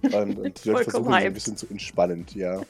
[0.03, 2.61] Und, und die Leute versuchen so ein bisschen zu entspannend, ja.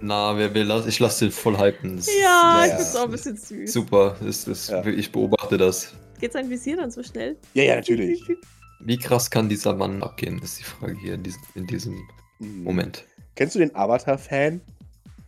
[0.00, 0.86] Na, wer will das?
[0.86, 1.96] Ich lasse den voll hypen.
[1.96, 3.72] Das ja, ich find's auch ein bisschen süß.
[3.72, 4.84] Super, ist, ist, ja.
[4.86, 5.94] ich beobachte das.
[6.20, 7.36] Geht sein Visier dann so schnell?
[7.54, 8.22] Ja, ja, natürlich.
[8.80, 11.94] Wie krass kann dieser Mann abgehen, ist die Frage hier in diesem, in diesem
[12.38, 12.64] mhm.
[12.64, 13.04] Moment.
[13.34, 14.60] Kennst du den Avatar-Fan?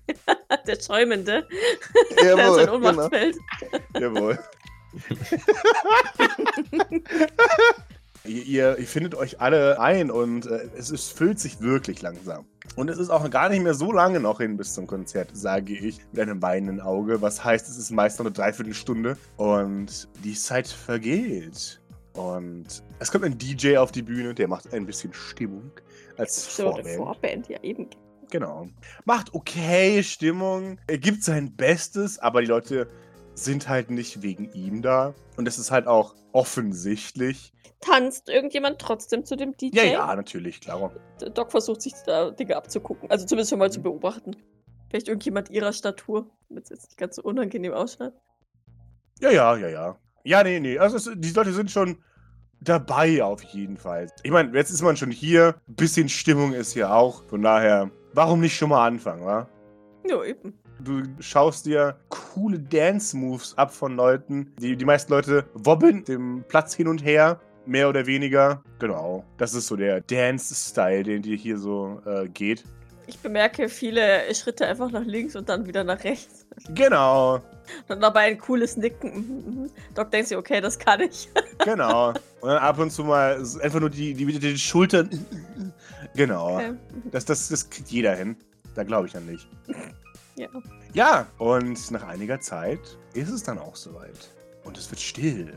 [0.66, 1.46] Der Schäumende.
[2.16, 4.14] Jawohl, Der in sein Ohnmacht genau.
[4.14, 4.38] Jawohl.
[8.24, 12.44] Ihr, ihr, findet euch alle ein und äh, es ist, füllt sich wirklich langsam.
[12.76, 15.72] Und es ist auch gar nicht mehr so lange noch hin bis zum Konzert, sage
[15.72, 17.22] ich mit einem weinenden Auge.
[17.22, 21.80] Was heißt, es ist meist noch eine Dreiviertelstunde und die Zeit vergeht.
[22.12, 25.70] Und es kommt ein DJ auf die Bühne, der macht ein bisschen Stimmung
[26.18, 26.96] als Vorband.
[26.96, 27.88] Vorband, ja eben.
[28.30, 28.68] Genau.
[29.06, 30.78] Macht okay Stimmung.
[30.86, 32.86] Er gibt sein Bestes, aber die Leute
[33.34, 35.14] sind halt nicht wegen ihm da.
[35.36, 39.76] Und es ist halt auch offensichtlich, tanzt irgendjemand trotzdem zu dem DJ?
[39.76, 40.92] Ja, ja, natürlich, klar.
[41.34, 43.10] Doc versucht sich da Dinge abzugucken.
[43.10, 43.84] Also zumindest schon mal zu mhm.
[43.84, 44.36] beobachten.
[44.88, 48.12] Vielleicht irgendjemand ihrer Statur, damit es jetzt nicht ganz so unangenehm ausschaut.
[49.20, 49.98] Ja, ja, ja, ja.
[50.24, 50.78] Ja, nee, nee.
[50.78, 52.02] Also es, die Leute sind schon
[52.60, 54.10] dabei auf jeden Fall.
[54.22, 55.54] Ich meine, jetzt ist man schon hier.
[55.68, 57.24] Ein bisschen Stimmung ist hier auch.
[57.24, 59.48] Von daher, warum nicht schon mal anfangen, wa?
[60.06, 60.58] Ja, eben.
[60.84, 64.52] Du schaust dir coole Dance-Moves ab von Leuten.
[64.58, 68.62] Die, die meisten Leute wobbeln dem Platz hin und her mehr oder weniger.
[68.78, 69.24] Genau.
[69.36, 72.64] Das ist so der Dance-Style, den dir hier so äh, geht.
[73.06, 76.46] Ich bemerke viele Schritte einfach nach links und dann wieder nach rechts.
[76.74, 77.40] Genau.
[77.88, 79.12] Und dabei ein cooles Nicken.
[79.12, 79.70] Mhm, mhm.
[79.94, 81.28] Doc denkt sich, okay, das kann ich.
[81.64, 82.10] Genau.
[82.40, 85.10] Und dann ab und zu mal einfach nur die, die, die Schultern.
[86.16, 86.56] Genau.
[86.56, 86.72] Okay.
[87.12, 88.34] Das, das, das kriegt jeder hin.
[88.74, 89.46] Da glaube ich an dich.
[90.40, 90.48] Ja.
[90.94, 92.80] Ja, und nach einiger Zeit
[93.12, 94.30] ist es dann auch soweit.
[94.64, 95.52] Und es wird still.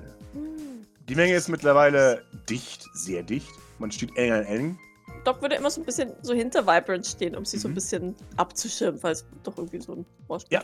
[1.07, 3.51] Die Menge ist mittlerweile dicht, sehr dicht.
[3.79, 4.79] Man steht eng an eng.
[5.23, 7.61] Doc würde immer so ein bisschen so hinter Vibrant stehen, um sie mhm.
[7.61, 7.75] so ein mhm.
[7.75, 10.63] bisschen abzuschirmen, falls doch irgendwie so ein Moshpit ja.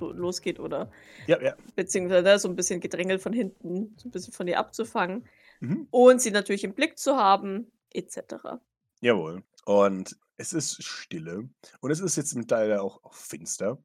[0.00, 0.90] losgeht oder.
[1.28, 1.54] Ja, ja.
[1.76, 5.28] Beziehungsweise so ein bisschen gedrängelt von hinten, so ein bisschen von ihr abzufangen.
[5.60, 5.86] Mhm.
[5.92, 8.58] Und sie natürlich im Blick zu haben, etc.
[9.00, 9.44] Jawohl.
[9.64, 11.48] Und es ist Stille.
[11.80, 13.78] Und es ist jetzt mittlerweile auch, auch finster.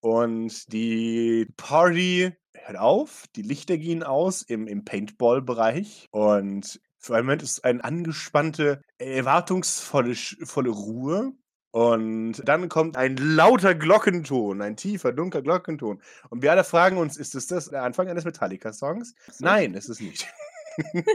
[0.00, 7.26] Und die Party hört auf, die Lichter gehen aus im, im Paintball-Bereich und für einen
[7.26, 11.32] Moment ist eine angespannte, erwartungsvolle volle Ruhe.
[11.72, 16.02] Und dann kommt ein lauter Glockenton, ein tiefer, dunkler Glockenton.
[16.28, 19.14] Und wir alle fragen uns, ist es das der Anfang eines Metallica-Songs?
[19.40, 20.28] Nein, ist es nicht.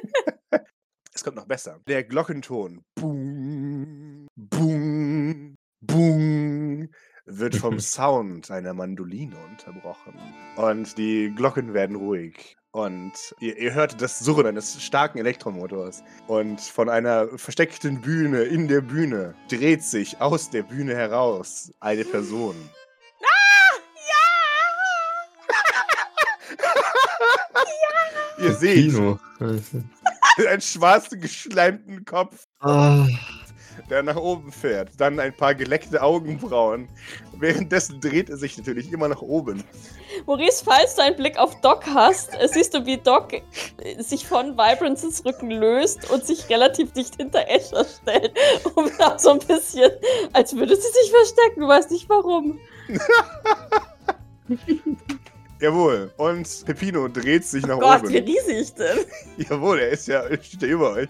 [1.13, 1.79] es kommt noch besser.
[1.87, 2.83] Der Glockenton.
[2.95, 3.66] Boom,
[5.87, 6.89] boom, boom
[7.27, 10.13] wird vom Sound einer Mandoline unterbrochen.
[10.55, 12.57] Und die Glocken werden ruhig.
[12.71, 16.03] Und ihr, ihr, hört das Surren eines starken Elektromotors.
[16.27, 22.05] Und von einer versteckten Bühne in der Bühne dreht sich aus der Bühne heraus eine
[22.05, 22.55] Person.
[23.21, 23.77] Ah!
[25.47, 26.65] Ja!
[28.37, 28.45] ja!
[28.45, 29.19] Ihr seht Kino.
[30.47, 32.45] einen schwarzen, geschleimten Kopf.
[32.59, 33.07] Ah
[33.89, 34.89] der nach oben fährt.
[34.97, 36.87] Dann ein paar geleckte Augenbrauen.
[37.33, 39.63] Währenddessen dreht er sich natürlich immer nach oben.
[40.25, 43.43] Maurice, falls du einen Blick auf Doc hast, äh, siehst du, wie Doc äh,
[44.01, 48.33] sich von Vibrances Rücken löst und sich relativ dicht hinter Escher stellt.
[48.75, 49.91] Um da so ein bisschen,
[50.33, 51.61] als würde sie sich verstecken.
[51.61, 52.59] Du weißt nicht warum.
[55.59, 56.11] Jawohl.
[56.17, 58.09] Und Pepino dreht sich nach oh Gott, oben.
[58.09, 58.99] wie riesig denn?
[59.49, 61.09] Jawohl, er ist ja, steht ja über euch.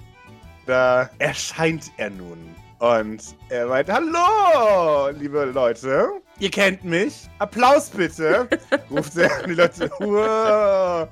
[0.68, 2.54] Da erscheint er nun.
[2.80, 6.10] Und er meint, hallo, liebe Leute.
[6.40, 7.30] Ihr kennt mich.
[7.40, 8.48] Applaus bitte.
[8.92, 9.32] ruft er.
[9.40, 11.08] Und die Leute, wow.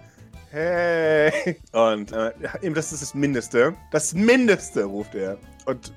[0.52, 1.58] Hey.
[1.72, 2.32] Und äh,
[2.62, 3.74] eben, das ist das Mindeste.
[3.92, 5.38] Das Mindeste, ruft er.
[5.66, 5.94] Und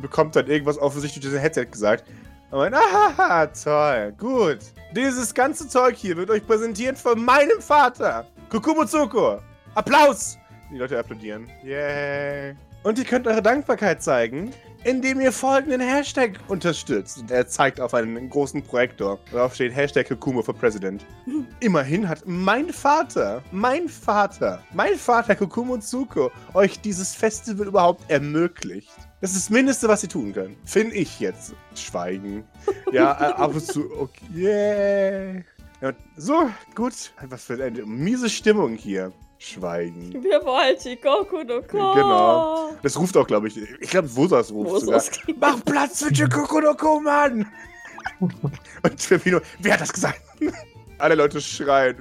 [0.00, 2.04] bekommt dann irgendwas offensichtlich durch sein Headset gesagt.
[2.52, 4.60] Und meint, aha, toll, gut.
[4.94, 8.26] Dieses ganze Zeug hier wird euch präsentiert von meinem Vater.
[8.48, 9.40] Kukumuzoko.
[9.74, 10.38] Applaus.
[10.70, 11.50] Die Leute applaudieren.
[11.64, 12.54] Yay.
[12.82, 14.50] Und ihr könnt eure Dankbarkeit zeigen,
[14.82, 17.18] indem ihr folgenden Hashtag unterstützt.
[17.18, 19.20] Und er zeigt auf einen großen Projektor.
[19.30, 21.04] Darauf steht Hashtag Kokumo for President.
[21.60, 28.90] Immerhin hat mein Vater, mein Vater, mein Vater Kokumo Tsuko euch dieses Festival überhaupt ermöglicht.
[29.20, 30.56] Das ist das Mindeste, was sie tun können.
[30.64, 31.54] Finde ich jetzt.
[31.74, 32.44] Schweigen.
[32.92, 33.90] Ja, äh, ab und zu.
[33.90, 34.20] Okay.
[34.36, 35.42] Yeah.
[35.80, 36.92] Ja, so, gut.
[37.26, 39.12] Was für eine miese Stimmung hier.
[39.42, 40.22] Schweigen.
[40.22, 41.94] Wir wollen Chikoku no Ko.
[41.94, 42.70] Genau.
[42.82, 43.56] Das ruft auch, glaube ich.
[43.80, 45.06] Ich glaube, Wosas ruft Wosas.
[45.06, 45.36] sogar.
[45.40, 47.50] Mach Platz für Chikoku no Ko, Mann!
[48.20, 50.20] Und Pepino, wer hat das gesagt?
[50.98, 51.96] Alle Leute schreien.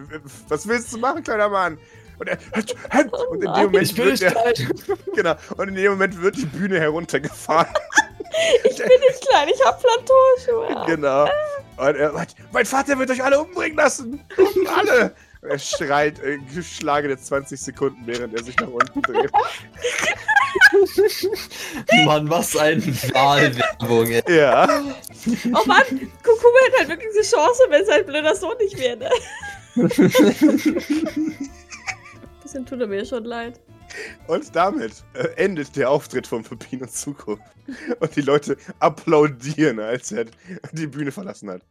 [0.50, 1.80] Was willst du machen, kleiner Mann?
[2.20, 2.76] Und, er, und
[3.34, 3.64] in dem.
[3.64, 4.68] Moment Ich will wird gleich.
[5.16, 7.74] genau, und in dem Moment wird die Bühne heruntergefahren.
[8.64, 10.86] Ich bin nicht klein, ich hab Plateauschuhe.
[10.86, 11.24] genau.
[11.78, 12.14] Und er,
[12.52, 14.24] mein Vater wird euch alle umbringen lassen.
[14.78, 15.16] alle.
[15.42, 19.32] Er schreit äh, geschlagene 20 Sekunden, während er sich nach unten dreht.
[22.06, 22.82] Mann, was ein
[23.14, 24.24] Wahlwerbung, ey.
[24.28, 24.68] Ja.
[25.54, 25.84] Oh Mann,
[26.24, 28.98] Kukume hat halt wirklich eine Chance, wenn sein blöder Sohn nicht wäre.
[28.98, 29.10] Ne?
[32.42, 33.60] Bisschen tut er mir schon leid.
[34.28, 37.38] Und damit äh, endet der Auftritt von Pepino Zuko.
[38.00, 40.26] Und die Leute applaudieren, als er
[40.72, 41.62] die Bühne verlassen hat.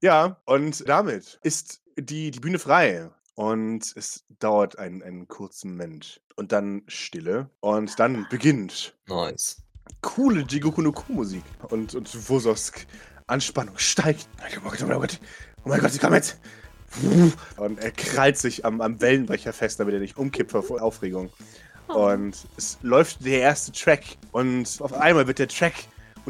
[0.00, 3.10] Ja, und damit ist die, die Bühne frei.
[3.34, 6.20] Und es dauert einen, einen kurzen Moment.
[6.36, 7.48] Und dann Stille.
[7.60, 9.62] Und dann beginnt Nice.
[10.02, 11.42] coole Jigoku no Musik.
[11.68, 12.86] Und, und Wososk
[13.26, 14.28] Anspannung steigt.
[14.38, 15.20] Oh mein Gott, oh mein Gott,
[15.64, 16.38] oh mein Gott, sie kommen jetzt.
[17.56, 21.30] Und er krallt sich am, am Wellenbrecher fest, damit er nicht umkippt vor Aufregung.
[21.86, 24.02] Und es läuft der erste Track.
[24.32, 25.74] Und auf einmal wird der Track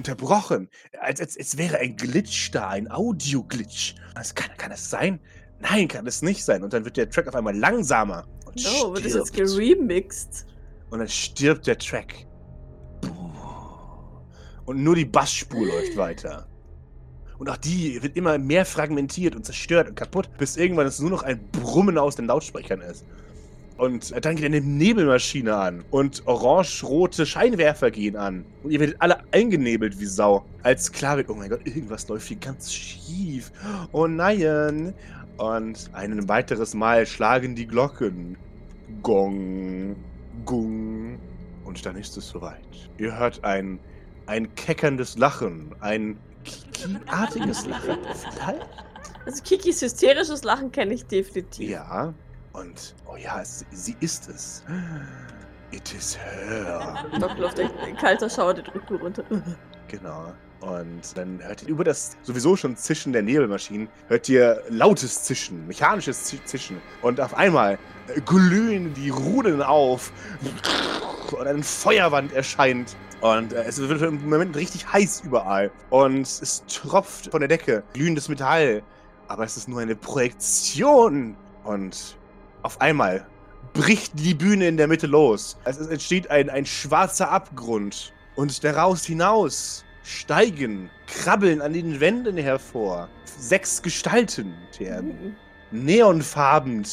[0.01, 0.69] unterbrochen.
[1.01, 3.95] Als, als, als wäre ein Glitch da, ein Audio-Glitch.
[4.15, 5.21] Das kann, kann das sein?
[5.61, 6.63] Nein, kann es nicht sein.
[6.63, 8.27] Und dann wird der Track auf einmal langsamer.
[8.47, 10.47] Und No, wird das jetzt geremixed?
[10.91, 12.27] Und dann stirbt der Track.
[14.65, 16.47] Und nur die Bassspur läuft weiter.
[17.39, 21.11] Und auch die wird immer mehr fragmentiert und zerstört und kaputt, bis irgendwann es nur
[21.11, 23.05] noch ein Brummen aus den Lautsprechern ist.
[23.81, 28.45] Und dann geht eine Nebelmaschine an und orange-rote Scheinwerfer gehen an.
[28.63, 30.45] Und ihr werdet alle eingenebelt wie Sau.
[30.63, 33.51] Als klar wird, oh mein Gott, irgendwas läuft hier ganz schief.
[33.93, 34.93] Oh nein.
[35.39, 38.37] Und ein weiteres Mal schlagen die Glocken.
[39.03, 39.97] Gong,
[40.45, 41.19] gung.
[41.65, 42.61] Und dann ist es soweit.
[42.99, 43.79] Ihr hört ein,
[44.27, 47.97] ein keckerndes Lachen, ein Kiki-artiges Lachen.
[48.35, 48.69] Vielleicht?
[49.25, 51.71] Also Kikis hysterisches Lachen kenne ich definitiv.
[51.71, 52.13] Ja.
[52.53, 54.65] Und, oh ja, es, sie ist es.
[55.71, 56.95] It is her.
[57.13, 59.25] Echt ein kalter Schauer den Rücken runter.
[59.89, 60.33] Genau.
[60.61, 65.67] Und dann hört ihr über das sowieso schon Zischen der Nebelmaschinen, hört ihr lautes Zischen,
[65.67, 66.81] mechanisches Zi- Zischen.
[67.03, 67.77] Und auf einmal
[68.25, 70.13] glühen die Rudeln auf
[71.33, 72.95] und eine Feuerwand erscheint.
[73.21, 75.73] Und äh, es wird im Moment richtig heiß überall.
[75.89, 78.83] Und es tropft von der Decke glühendes Metall.
[79.27, 81.37] Aber es ist nur eine Projektion.
[81.65, 82.17] Und
[82.63, 83.27] auf einmal
[83.73, 85.57] bricht die Bühne in der Mitte los.
[85.65, 88.13] Es entsteht ein, ein schwarzer Abgrund.
[88.37, 93.09] Und daraus hinaus steigen, krabbeln an den Wänden hervor.
[93.25, 95.37] Sechs Gestalten, der Mhm.
[95.71, 96.87] neonfarben,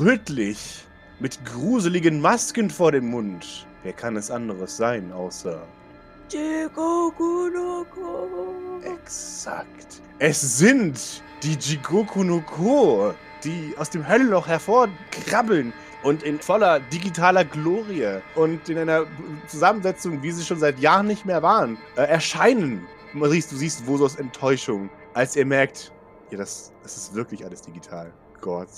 [0.00, 0.84] rötlich,
[1.20, 3.66] mit gruseligen Masken vor dem Mund.
[3.82, 5.62] Wer kann es anderes sein, außer
[6.30, 8.80] Jigoku no Ko.
[8.82, 10.00] Exakt.
[10.18, 13.14] Es sind die Jigoku no Ko,
[13.44, 15.72] die aus dem Höllenloch hervorkrabbeln
[16.02, 19.06] und in voller digitaler Glorie und in einer
[19.46, 22.86] Zusammensetzung, wie sie schon seit Jahren nicht mehr waren, äh, erscheinen.
[23.12, 25.92] Du siehst, du siehst Wosos Enttäuschung, als er merkt,
[26.30, 28.12] ja, das, das ist wirklich alles digital.
[28.40, 28.68] Gott.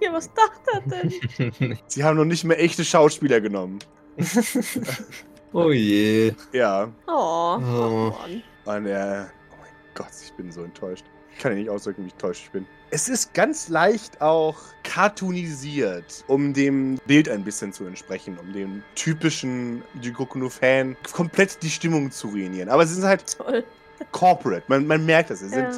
[0.00, 1.78] Ja, was dachte er denn?
[1.88, 3.80] Sie haben noch nicht mehr echte Schauspieler genommen.
[5.52, 6.32] oh je.
[6.52, 6.88] Ja.
[7.08, 8.14] Oh, Oh.
[8.18, 8.42] Mann.
[8.76, 9.30] Und er.
[9.50, 11.04] Oh mein Gott, ich bin so enttäuscht.
[11.32, 12.66] Ich kann ja nicht ausdrücken, wie enttäuscht ich bin.
[12.92, 18.82] Es ist ganz leicht auch cartoonisiert, um dem Bild ein bisschen zu entsprechen, um dem
[18.96, 22.68] typischen Jigoku no Fan komplett die Stimmung zu ruinieren.
[22.68, 23.64] Aber sie sind halt Toll.
[24.10, 24.64] corporate.
[24.66, 25.70] Man, man merkt sind Ja.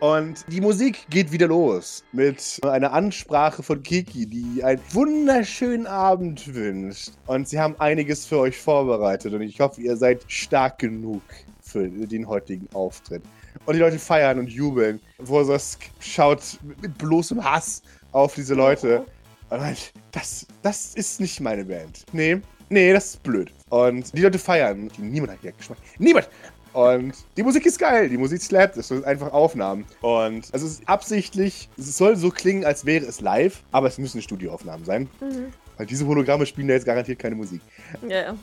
[0.00, 6.54] und die Musik geht wieder los mit einer Ansprache von Kiki, die einen wunderschönen Abend
[6.54, 7.10] wünscht.
[7.26, 11.20] Und sie haben einiges für euch vorbereitet und ich hoffe, ihr seid stark genug
[11.60, 13.22] für den heutigen Auftritt.
[13.64, 15.00] Und die Leute feiern und jubeln.
[15.18, 17.82] Vososk schaut mit bloßem Hass
[18.12, 19.04] auf diese Leute.
[19.50, 22.04] Und meint, das, das ist nicht meine Band.
[22.12, 23.52] Nee, nee, das ist blöd.
[23.68, 24.90] Und die Leute feiern.
[24.98, 25.78] Niemand hat hier Geschmack.
[25.98, 26.28] Niemand!
[26.76, 29.86] Und die Musik ist geil, die Musik slappt, es sind einfach Aufnahmen.
[30.02, 34.20] Und es ist absichtlich, es soll so klingen, als wäre es live, aber es müssen
[34.20, 35.08] Studioaufnahmen sein.
[35.22, 35.54] Mhm.
[35.76, 37.60] Weil diese Hologramme spielen da jetzt garantiert keine Musik.
[38.08, 38.36] Ja, ja.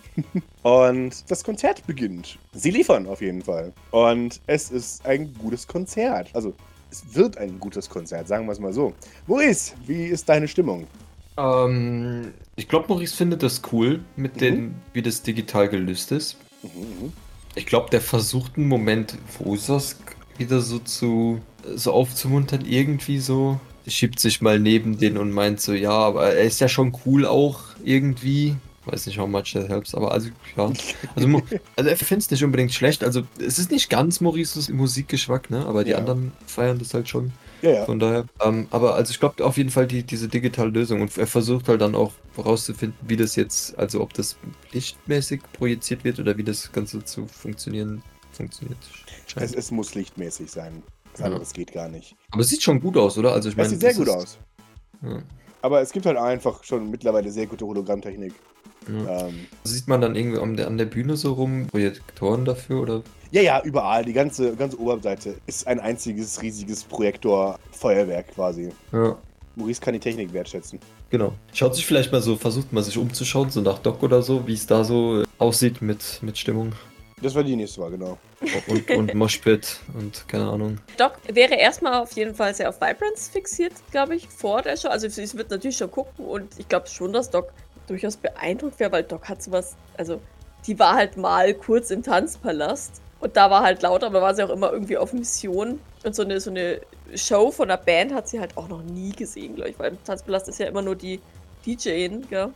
[0.63, 2.37] Und das Konzert beginnt.
[2.53, 3.73] Sie liefern auf jeden Fall.
[3.91, 6.29] Und es ist ein gutes Konzert.
[6.33, 6.53] Also,
[6.91, 8.93] es wird ein gutes Konzert, sagen wir es mal so.
[9.25, 10.85] Maurice, wie ist deine Stimmung?
[11.37, 14.39] Ähm, ich glaube, Maurice findet das cool, mit Mhm.
[14.39, 16.37] den, wie das digital gelöst ist.
[16.61, 16.69] Mhm,
[17.05, 17.13] mhm.
[17.55, 19.97] Ich glaube, der versucht einen Moment, wo ist das
[20.37, 21.39] wieder so zu,
[21.75, 23.59] so aufzumuntern, irgendwie so.
[23.87, 27.25] Schiebt sich mal neben den und meint so, ja, aber er ist ja schon cool
[27.25, 28.55] auch irgendwie.
[28.85, 30.71] Weiß nicht, how much that helps, aber also, ja.
[31.15, 31.41] Also,
[31.77, 33.03] also er findet es nicht unbedingt schlecht.
[33.03, 35.65] Also, es ist nicht ganz Maurices Musikgeschmack, ne?
[35.65, 35.99] Aber die Ja.
[35.99, 37.31] anderen feiern das halt schon.
[37.61, 37.85] Ja, ja.
[37.85, 41.17] Von daher, ähm, aber also ich glaube auf jeden Fall die, diese digitale Lösung und
[41.17, 44.35] er versucht halt dann auch herauszufinden, wie das jetzt, also ob das
[44.73, 48.03] lichtmäßig projiziert wird oder wie das Ganze zu funktionieren
[48.33, 48.77] funktioniert.
[49.37, 50.83] Es, es muss lichtmäßig sein.
[51.19, 51.25] Ja.
[51.27, 52.15] anderes geht gar nicht.
[52.31, 53.33] aber es sieht schon gut aus, oder?
[53.33, 54.37] Also ich Es meine, sieht sehr das gut ist- aus.
[55.03, 55.21] Ja.
[55.61, 58.33] Aber es gibt halt einfach schon mittlerweile sehr gute Hologrammtechnik.
[58.87, 59.27] Ja.
[59.27, 63.03] Ähm, Sieht man dann irgendwie an der, an der Bühne so rum, Projektoren dafür oder?
[63.31, 64.03] ja, ja, überall.
[64.05, 68.69] Die ganze, ganze Oberseite ist ein einziges riesiges Projektor-Feuerwerk quasi.
[68.91, 69.17] Ja.
[69.55, 70.79] Maurice kann die Technik wertschätzen.
[71.09, 71.33] Genau.
[71.53, 74.53] Schaut sich vielleicht mal so, versucht mal sich umzuschauen, so nach Doc oder so, wie
[74.53, 76.73] es da so äh, aussieht mit, mit Stimmung
[77.23, 78.17] Das war die nächste Mal, genau.
[78.67, 80.77] und, und Moshpit und keine Ahnung.
[80.97, 84.89] Doc wäre erstmal auf jeden Fall sehr auf Vibrance fixiert, glaube ich, vor der Show.
[84.89, 87.53] Also sie wird natürlich schon gucken und ich glaube schon, dass Doc
[87.87, 90.19] durchaus beeindruckt wäre, weil Doc hat sowas, also
[90.67, 94.43] die war halt mal kurz im Tanzpalast und da war halt laut, aber war sie
[94.43, 96.81] auch immer irgendwie auf Mission und so eine, so eine
[97.15, 100.03] Show von einer Band hat sie halt auch noch nie gesehen, glaube ich, weil im
[100.03, 101.21] Tanzpalast ist ja immer nur die
[101.65, 102.49] DJin, gell?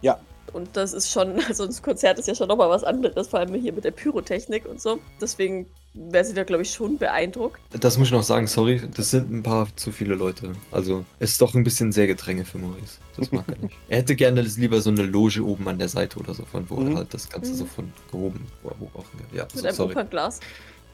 [0.00, 0.18] Ja.
[0.54, 3.54] Und das ist schon, also das Konzert ist ja schon nochmal was anderes, vor allem
[3.54, 4.98] hier mit der Pyrotechnik und so.
[5.20, 7.60] Deswegen wäre sie da, glaube ich, schon beeindruckt.
[7.78, 10.52] Das muss ich noch sagen, sorry, das sind ein paar zu viele Leute.
[10.72, 12.98] Also, es ist doch ein bisschen sehr Gedränge für Maurice.
[13.16, 13.74] Das mag er nicht.
[13.88, 16.76] Er hätte gerne lieber so eine Loge oben an der Seite oder so, von wo
[16.76, 16.92] Mhm.
[16.92, 17.56] er halt das Ganze Mhm.
[17.56, 19.04] so von gehoben wo er kann.
[19.32, 19.92] Ja, Mit so, einem sorry.
[19.92, 20.40] Opernglas.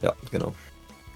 [0.02, 0.54] Ja, genau.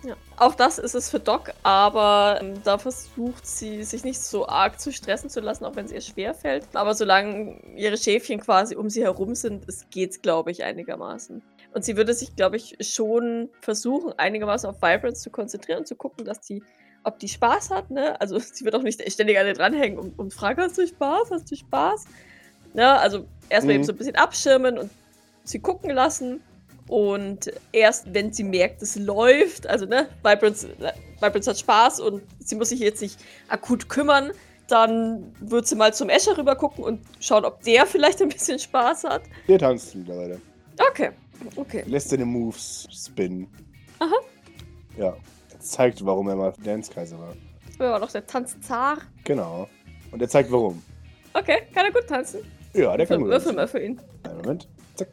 [0.04, 0.16] Ja.
[0.36, 4.78] Auch das ist es für Doc, aber ähm, da versucht sie, sich nicht so arg
[4.78, 6.66] zu stressen zu lassen, auch wenn es ihr schwer fällt.
[6.74, 11.42] Aber solange ihre Schäfchen quasi um sie herum sind, es geht's, glaube ich, einigermaßen.
[11.72, 15.96] Und sie würde sich, glaube ich, schon versuchen, einigermaßen auf Vibrance zu konzentrieren und zu
[15.96, 16.62] gucken, dass die,
[17.02, 18.20] ob die Spaß hat, ne?
[18.20, 21.30] Also sie wird auch nicht ständig an ihr dranhängen und, und fragen, hast du Spaß?
[21.30, 22.04] Hast du Spaß?
[22.74, 22.92] Ne?
[23.00, 23.80] Also erstmal Mhm.
[23.80, 24.90] eben so ein bisschen abschirmen und
[25.44, 26.42] sie gucken lassen.
[26.88, 30.68] Und erst wenn sie merkt, es läuft, also ne, Vibrance,
[31.20, 33.18] Vibrance hat Spaß und sie muss sich jetzt nicht
[33.48, 34.32] akut kümmern,
[34.68, 38.58] dann wird sie mal zum Escher rüber gucken und schauen, ob der vielleicht ein bisschen
[38.58, 39.22] Spaß hat.
[39.48, 40.40] Der tanzt mittlerweile.
[40.90, 41.10] Okay,
[41.56, 41.84] okay.
[41.86, 43.46] Lässt seine Moves spinnen.
[43.98, 44.16] Aha.
[44.98, 45.16] Ja.
[45.52, 47.34] Er zeigt, warum er mal Dance-Kaiser war.
[47.78, 48.98] Wer war noch der Tanzzar?
[49.24, 49.68] Genau.
[50.12, 50.82] Und er zeigt, warum.
[51.32, 52.40] Okay, kann er gut tanzen.
[52.74, 53.56] Ja, der kann gut Würfel tanzen.
[53.56, 54.00] mal für ihn.
[54.24, 54.68] Einen Moment.
[54.94, 55.08] Zack.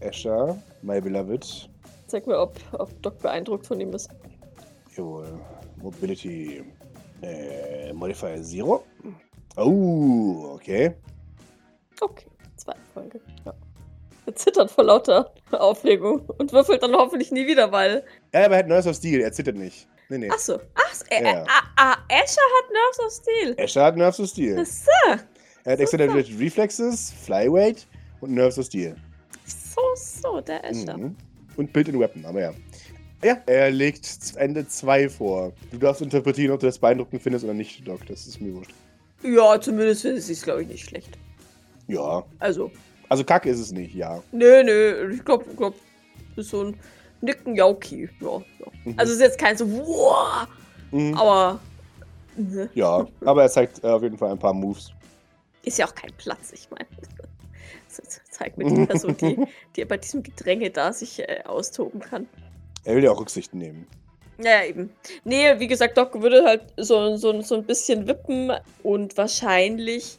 [0.00, 1.68] Escher, my beloved.
[2.06, 4.08] Zeig mir, ob, ob Doc beeindruckt von ihm ist.
[4.96, 5.40] Jawohl.
[5.82, 6.62] Mobility.
[7.22, 8.84] Äh, Modifier Zero.
[9.56, 10.94] Oh, okay.
[12.00, 12.26] Okay,
[12.56, 13.20] zweite Folge.
[13.44, 13.54] Ja.
[14.26, 18.04] Er zittert vor lauter Aufregung und würfelt dann hoffentlich nie wieder, weil.
[18.34, 19.86] Ja, aber er hat Nurse of Steel, er zittert nicht.
[20.08, 20.30] Nee, nee.
[20.30, 21.42] Achso, ach, äh, Ja.
[21.42, 23.54] äh, ah, ah, hat Nerves of Steel.
[23.56, 24.64] Escher hat Nerves of Steel.
[24.64, 24.90] So,
[25.64, 27.86] Er hat Accelerated Reflexes, Flyweight
[28.20, 28.96] und Nerves of Steel.
[29.76, 30.96] So, so, der Asher.
[30.96, 31.16] Mhm.
[31.56, 32.52] Und Build in Weapon, aber ja.
[33.24, 34.06] Ja, er legt
[34.36, 35.52] Ende 2 vor.
[35.70, 38.04] Du darfst interpretieren, ob du das beeindruckend findest oder nicht, Doc.
[38.06, 38.74] Das ist mir wurscht.
[39.22, 41.18] Ja, zumindest finde ich es, glaube ich, nicht schlecht.
[41.88, 42.24] Ja.
[42.38, 42.70] Also,
[43.08, 44.22] Also kacke ist es nicht, ja.
[44.32, 45.74] nö, nö, ich glaube, glaub,
[46.36, 46.76] ist so ein
[47.22, 48.08] Nicken Jauki.
[48.20, 48.66] Ja, ja.
[48.84, 48.94] Mhm.
[48.98, 50.46] Also, es ist jetzt kein so, wow,
[50.92, 51.14] Mhm.
[51.14, 51.58] aber.
[52.36, 54.90] ne, Ja, aber er zeigt äh, auf jeden Fall ein paar Moves.
[55.62, 56.86] Ist ja auch kein Platz, ich meine.
[58.36, 59.38] Das zeigt mir die Person, die,
[59.76, 62.28] die bei diesem Gedränge da sich äh, austoben kann.
[62.84, 63.86] Er will ja auch Rücksichten nehmen.
[64.42, 64.90] Ja, eben.
[65.24, 70.18] Nee, wie gesagt, Doc würde halt so, so, so ein bisschen wippen und wahrscheinlich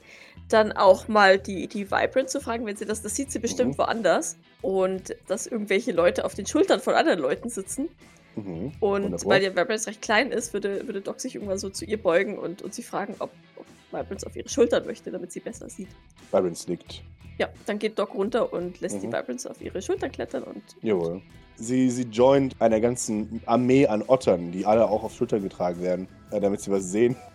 [0.50, 3.74] dann auch mal die, die Vibrant zu fragen, wenn sie das, das sieht sie bestimmt
[3.74, 3.78] Mhm.
[3.78, 4.38] woanders.
[4.64, 7.90] Und dass irgendwelche Leute auf den Schultern von anderen Leuten sitzen.
[8.36, 8.72] Mhm.
[8.80, 9.26] Und Wunderbar.
[9.28, 12.40] weil der Vibrance recht klein ist, würde, würde Doc sich irgendwann so zu ihr beugen
[12.40, 15.90] und, und sie fragen, ob, ob Vibrance auf ihre Schultern möchte, damit sie besser sieht.
[16.32, 17.04] Vibrance nickt.
[17.38, 19.14] Ja, dann geht Doc runter und lässt die Mhm.
[19.14, 20.64] Vibrance auf ihre Schultern klettern und.
[20.82, 21.22] Jawohl.
[21.56, 26.08] Sie, sie joint einer ganzen Armee an Ottern, die alle auch auf Schultern getragen werden,
[26.32, 27.16] äh, damit sie was sehen.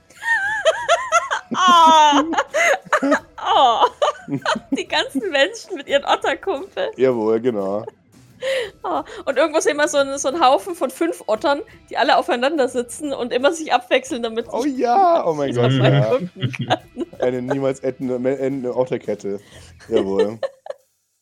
[1.55, 2.23] Ah!
[3.55, 3.87] oh.
[4.71, 6.91] Die ganzen Menschen mit ihren Otterkumpel.
[6.97, 7.85] Jawohl, genau.
[8.83, 12.17] Ah, Und irgendwo sehen wir so einen, so einen Haufen von fünf Ottern, die alle
[12.17, 16.19] aufeinander sitzen und immer sich abwechseln, damit Oh ja, oh mein Gott, ja.
[17.21, 19.39] Eine niemals endende, endende Otterkette.
[19.89, 20.39] Jawohl.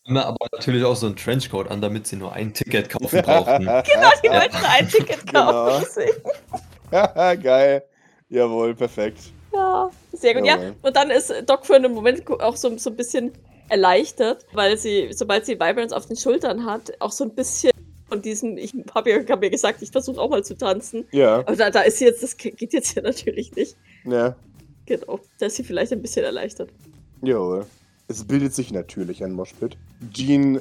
[0.06, 3.64] Immer aber natürlich auch so einen Trenchcoat an, damit sie nur ein Ticket kaufen brauchten.
[3.66, 3.82] Genau,
[4.22, 4.40] die Ja.
[4.40, 5.52] wollten ein Ticket Genau.
[5.52, 5.84] kaufen.
[6.90, 7.42] deswegen.
[7.42, 7.84] Geil.
[8.30, 9.18] Jawohl, perfekt.
[9.52, 10.46] Ja, sehr gut.
[10.46, 10.74] Ja, Jawohl.
[10.82, 13.32] und dann ist Doc für einen Moment auch so, so ein bisschen
[13.70, 17.70] erleichtert, weil sie, sobald sie Vibrance auf den Schultern hat, auch so ein bisschen
[18.08, 21.06] von diesem, ich habe ja, hab ja gesagt, ich versuche auch mal zu tanzen.
[21.12, 23.76] Ja, Aber da, da ist sie jetzt, das geht jetzt ja natürlich nicht.
[24.04, 24.36] ja.
[24.86, 26.70] Genau, da ist sie vielleicht ein bisschen erleichtert.
[27.22, 27.64] Jawohl.
[28.08, 29.76] Es bildet sich natürlich ein Moshpit.
[30.12, 30.60] Jean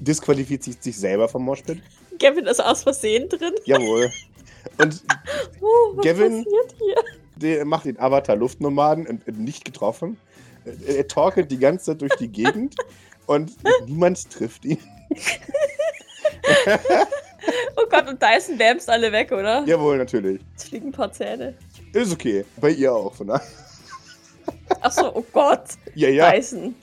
[0.00, 1.78] disqualifiziert sich selber vom Moshpit.
[2.18, 3.54] Gavin ist aus Versehen drin.
[3.64, 4.10] Jawohl.
[4.76, 5.02] Und
[5.62, 6.44] Oh, was Gavin?
[6.44, 6.94] passiert hier?
[7.36, 10.18] der macht den Avatar Luftnomaden und und nicht getroffen.
[10.64, 12.76] Er, er torkelt die ganze Zeit durch die Gegend
[13.26, 13.52] und
[13.86, 14.78] niemand trifft ihn.
[17.76, 19.64] Oh Gott, und Dyson wärmst alle weg, oder?
[19.64, 20.40] Jawohl, natürlich.
[20.56, 21.54] Es fliegen ein paar Zähne.
[21.92, 22.44] Ist okay.
[22.60, 23.46] Bei ihr auch, von daher.
[24.80, 26.30] Achso, oh Gott, Ja, ja.
[26.30, 26.74] Dyson.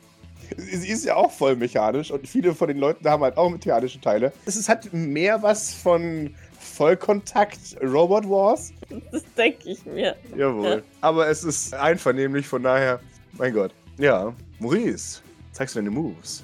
[0.55, 3.99] Sie ist ja auch voll mechanisch und viele von den Leuten haben halt auch mechanische
[3.99, 4.32] Teile.
[4.45, 8.71] Es ist halt mehr was von Vollkontakt Robot Wars.
[9.11, 10.15] Das denke ich mir.
[10.36, 10.69] Jawohl.
[10.69, 10.82] Ja.
[11.01, 12.99] Aber es ist einvernehmlich, von daher,
[13.38, 13.73] mein Gott.
[13.97, 15.21] Ja, Maurice,
[15.51, 16.43] zeigst du deine Moves?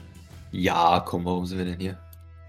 [0.52, 1.98] Ja, komm, warum sind wir denn hier?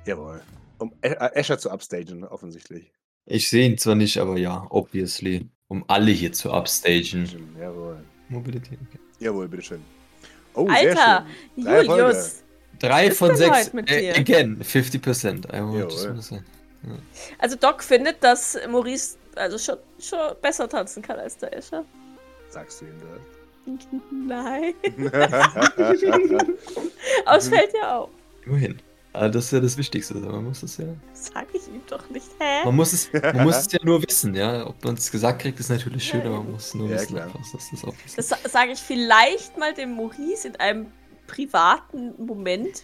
[0.07, 0.41] Jawohl.
[0.79, 2.93] Um Ä- äh, Escher zu upstagen, offensichtlich.
[3.27, 5.49] Ich sehe ihn zwar nicht, aber ja, obviously.
[5.69, 7.27] Um alle hier zu upstagen.
[7.59, 8.05] Jawohl.
[8.29, 8.79] Mobilität.
[8.89, 8.99] Okay.
[9.19, 9.83] Jawohl, bitteschön.
[10.55, 11.27] Oh, Alter,
[11.57, 11.65] sehr schön.
[11.65, 11.83] Drei.
[11.83, 12.43] Julius.
[12.79, 13.71] Drei von sechs.
[13.87, 15.47] Äh, again, 50%.
[15.49, 16.09] I want just Jawohl.
[16.11, 16.41] wanna say.
[17.39, 21.85] Also Doc findet, dass Maurice also schon, schon besser tanzen kann als der Escher.
[22.51, 22.99] Sagst du ihm
[24.11, 24.75] Nein.
[24.97, 25.33] das?
[27.27, 28.11] Aber es fällt ja auf.
[28.47, 28.79] Immerhin.
[29.13, 30.15] Ah, das ist ja das Wichtigste.
[30.15, 30.87] Man muss es ja.
[31.13, 32.27] Sag ich ihm doch nicht.
[32.41, 32.65] Hä?
[32.65, 34.67] Man muss es, man muss es ja nur wissen, ja.
[34.67, 37.31] Ob man es gesagt kriegt, ist natürlich schön, aber man muss nur Ja, wissen, klar.
[37.33, 38.19] dass das auch ist.
[38.19, 40.87] Das sa- sage ich vielleicht mal dem Maurice in einem
[41.29, 42.83] privaten Moment.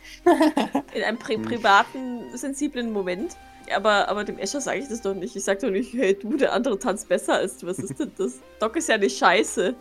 [0.95, 3.37] In einem pri privaten, sensiblen Moment.
[3.74, 5.35] Aber, aber dem Escher sage ich das doch nicht.
[5.37, 7.66] Ich sag doch nicht, hey du, der andere tanzt besser als du.
[7.66, 8.35] Was ist denn das?
[8.61, 9.74] Doc ist ja nicht scheiße.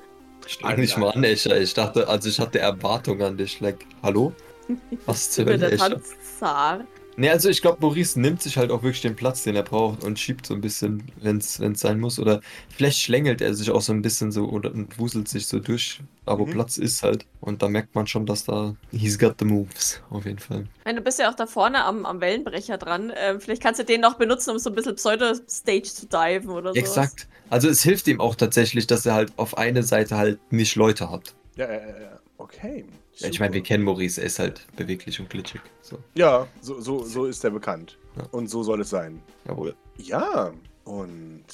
[0.47, 1.59] Streng dich mal an, Escher.
[1.59, 3.59] Ich dachte, also ich hatte Erwartungen an dich.
[3.59, 4.33] Like, hallo?
[5.05, 5.89] Was zur Hölle, Escher?
[5.89, 6.85] Tanzzar.
[7.20, 10.05] Ne, also ich glaube, Maurice nimmt sich halt auch wirklich den Platz, den er braucht
[10.05, 12.17] und schiebt so ein bisschen, wenn es sein muss.
[12.17, 12.39] Oder
[12.70, 15.99] vielleicht schlängelt er sich auch so ein bisschen so oder und wuselt sich so durch.
[16.26, 16.51] Aber Mhm.
[16.51, 17.26] Platz ist halt.
[17.41, 18.74] Und da merkt man schon, dass da.
[18.91, 20.65] He's got the moves, auf jeden Fall.
[20.86, 23.11] Meine, du bist ja auch da vorne am, am Wellenbrecher dran.
[23.17, 26.72] Ähm, vielleicht kannst du den noch benutzen, um so ein bisschen Pseudo-Stage zu diven oder
[26.72, 26.80] so.
[26.80, 27.28] Exakt.
[27.49, 31.09] Also es hilft ihm auch tatsächlich, dass er halt auf eine Seite halt nicht Leute
[31.09, 31.36] hat.
[31.57, 32.20] ja, ja, ja, ja.
[32.38, 32.86] Okay.
[33.20, 33.67] Ja, ich meine, wir super.
[33.67, 35.61] kennen Maurice, er ist halt beweglich und glitschig.
[35.82, 37.97] So, Ja, so, so, so ist er bekannt.
[38.17, 38.24] Ja.
[38.32, 39.22] Und so soll es sein.
[39.47, 39.76] jawohl.
[39.97, 40.51] Ja,
[40.86, 41.45] und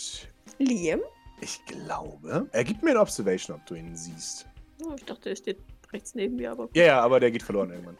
[0.60, 1.02] Liam?
[1.42, 4.46] ich glaube, er gibt mir eine Observation, ob du ihn siehst.
[4.84, 5.58] Oh, ich dachte, er steht
[5.92, 6.70] rechts neben mir, aber.
[6.74, 7.98] Ja, ja, aber der geht verloren irgendwann.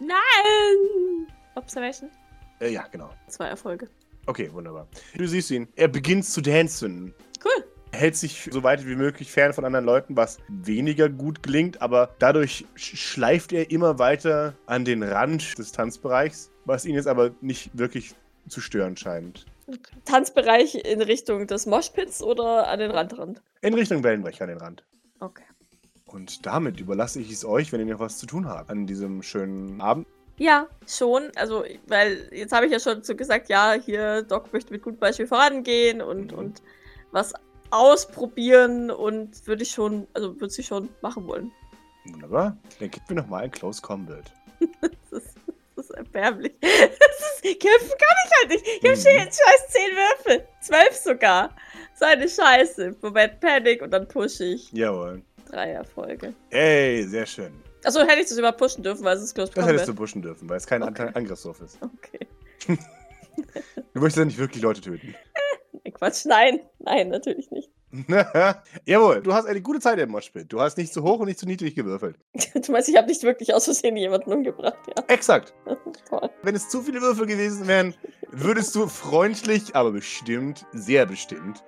[0.00, 1.26] Nein!
[1.54, 2.10] Observation?
[2.60, 3.10] Äh, ja, genau.
[3.28, 3.88] Zwei Erfolge.
[4.26, 4.86] Okay, wunderbar.
[5.16, 5.68] Du siehst ihn.
[5.76, 7.12] Er beginnt zu dancen.
[7.44, 7.64] Cool.
[7.92, 11.82] Er hält sich so weit wie möglich fern von anderen Leuten, was weniger gut gelingt,
[11.82, 17.06] aber dadurch sch- schleift er immer weiter an den Rand des Tanzbereichs, was ihn jetzt
[17.06, 18.14] aber nicht wirklich
[18.48, 19.44] zu stören scheint.
[20.06, 23.42] Tanzbereich in Richtung des Moshpits oder an den Randrand?
[23.60, 24.84] In Richtung Wellenbrecher an den Rand.
[25.20, 25.44] Okay.
[26.06, 29.22] Und damit überlasse ich es euch, wenn ihr noch was zu tun habt an diesem
[29.22, 30.06] schönen Abend.
[30.38, 31.30] Ja, schon.
[31.36, 34.98] Also, weil jetzt habe ich ja schon so gesagt, ja, hier, Doc möchte mit gutem
[34.98, 36.38] Beispiel vorangehen und, Mhm.
[36.38, 36.62] und
[37.12, 37.32] was
[37.72, 41.50] ausprobieren und würde ich schon, also würde sie schon machen wollen.
[42.04, 42.56] Wunderbar.
[42.80, 44.32] Dann gibt mir noch mal ein Close Combat.
[45.10, 45.34] Das ist,
[45.76, 46.52] das ist erbärmlich.
[46.60, 48.66] Das ist, kämpfen kann ich halt nicht.
[48.66, 49.00] Ich habe Mhm.
[49.00, 50.48] schon scheiß 10 Würfel.
[50.62, 51.50] 12 sogar.
[51.98, 52.96] So eine Scheiße.
[53.02, 54.70] Moment, Panic und dann pushe ich.
[54.72, 55.22] Jawohl.
[55.50, 56.34] Drei Erfolge.
[56.50, 57.52] Ey, sehr schön.
[57.84, 59.96] Achso, hätte ich das überhaupt pushen dürfen, weil es ist Close Das hättest du Combat.
[60.02, 61.02] pushen dürfen, weil es kein Okay.
[61.02, 61.78] An Angriffswurf ist.
[61.82, 62.26] Okay.
[63.94, 65.14] Du möchtest ja nicht wirklich Leute töten.
[65.72, 66.60] Nee, Quatsch, nein.
[66.78, 67.70] Nein, natürlich nicht.
[68.86, 70.50] Jawohl, du hast eine gute Zeit im Moshpit.
[70.50, 72.16] Du hast nicht zu hoch und nicht zu niedrig gewürfelt.
[72.54, 75.04] Du meinst, ich habe nicht wirklich aus Versehen jemanden umgebracht, ja.
[75.08, 75.52] Exakt.
[76.08, 76.30] Toll.
[76.42, 77.94] Wenn es zu viele Würfel gewesen wären,
[78.30, 81.62] würdest du freundlich, aber bestimmt, sehr bestimmt,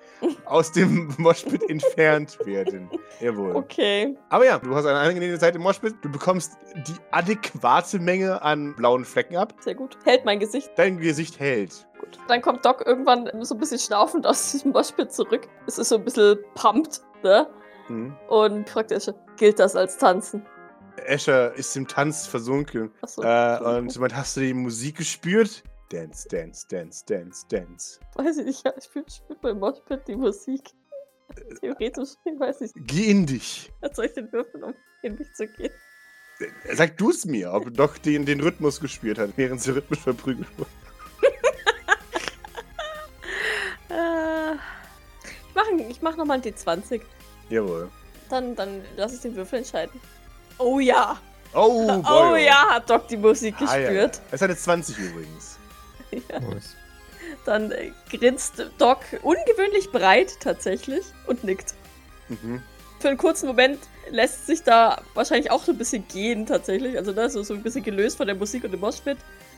[0.45, 2.89] aus dem Moshpit entfernt werden.
[3.21, 3.55] Jawohl.
[3.55, 4.17] Okay.
[4.29, 5.93] Aber ja, du hast eine angenehme Zeit im Moshpit.
[6.01, 6.53] Du bekommst
[6.87, 9.53] die adäquate Menge an blauen Flecken ab.
[9.59, 9.97] Sehr gut.
[10.05, 10.71] Hält mein Gesicht.
[10.75, 11.87] Dein Gesicht hält.
[11.99, 12.17] Gut.
[12.27, 15.47] Dann kommt Doc irgendwann so ein bisschen schnaufend aus diesem Moshpit zurück.
[15.67, 17.47] Es ist so ein bisschen pumped, ne?
[17.87, 18.15] Mhm.
[18.27, 20.45] Und fragt er schon, gilt das als Tanzen?
[21.05, 22.91] Escher ist im Tanz versunken.
[23.01, 23.21] Achso.
[23.21, 25.63] Äh, und meint, hast du die Musik gespürt?
[25.89, 27.99] Dance, dance, dance, dance, dance.
[28.15, 30.71] Weiß ich nicht, ja, ich spiele spiel beim Moshpit die Musik.
[31.59, 33.71] Theoretisch, ich weiß nicht, Geh in dich.
[33.81, 34.73] was soll ich denn würfeln, um
[35.03, 35.71] in mich zu gehen?
[36.73, 40.47] Sag du es mir, ob Doc den, den Rhythmus gespürt hat, während sie rhythmisch verprügelt
[40.57, 40.69] wurde.
[45.79, 47.01] Ich mache ich mach nochmal ein D20.
[47.49, 47.89] Jawohl.
[48.29, 49.99] Dann, dann lasse ich den Würfel entscheiden.
[50.57, 51.19] Oh ja!
[51.53, 52.31] Oh, boy.
[52.33, 53.89] Oh ja, hat Doc die Musik Ah, ja, ja.
[53.89, 54.21] gespürt.
[54.31, 55.57] Es hat jetzt 20 übrigens.
[56.29, 56.75] Nice.
[57.45, 61.73] Dann äh, grinst Doc ungewöhnlich breit tatsächlich und nickt.
[62.29, 62.61] Mhm.
[62.99, 66.97] Für einen kurzen Moment lässt sich da wahrscheinlich auch so ein bisschen gehen tatsächlich.
[66.97, 69.17] Also da ist so, so ein bisschen gelöst von der Musik und dem Moshpit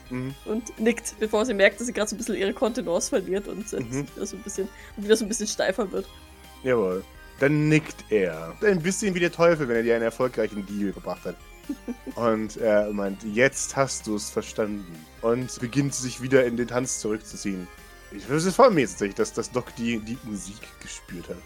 [0.10, 0.34] Mhm.
[0.46, 3.72] und nickt, bevor sie merkt, dass sie gerade so ein bisschen ihre Kontenance verliert und
[3.74, 4.08] äh, Mhm.
[4.16, 6.08] wieder, so ein bisschen, und wieder so ein bisschen steifer wird.
[6.64, 7.04] Jawohl.
[7.40, 8.56] Dann nickt er.
[8.64, 11.36] Ein bisschen wie der Teufel, wenn er dir einen erfolgreichen Deal gebracht hat.
[12.16, 14.86] Und er meint, jetzt hast du es verstanden.
[15.22, 17.68] Und beginnt sich wieder in den Tanz zurückzuziehen.
[18.12, 21.38] Ich finde es voll mäßig, dass das Doc die, die Musik gespürt hat.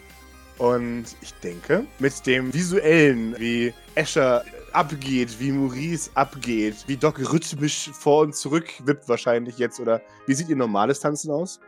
[0.61, 7.89] Und ich denke, mit dem visuellen, wie Escher abgeht, wie Maurice abgeht, wie Doc rhythmisch
[7.91, 11.59] vor und zurück wippt wahrscheinlich jetzt, oder wie sieht ihr normales Tanzen aus?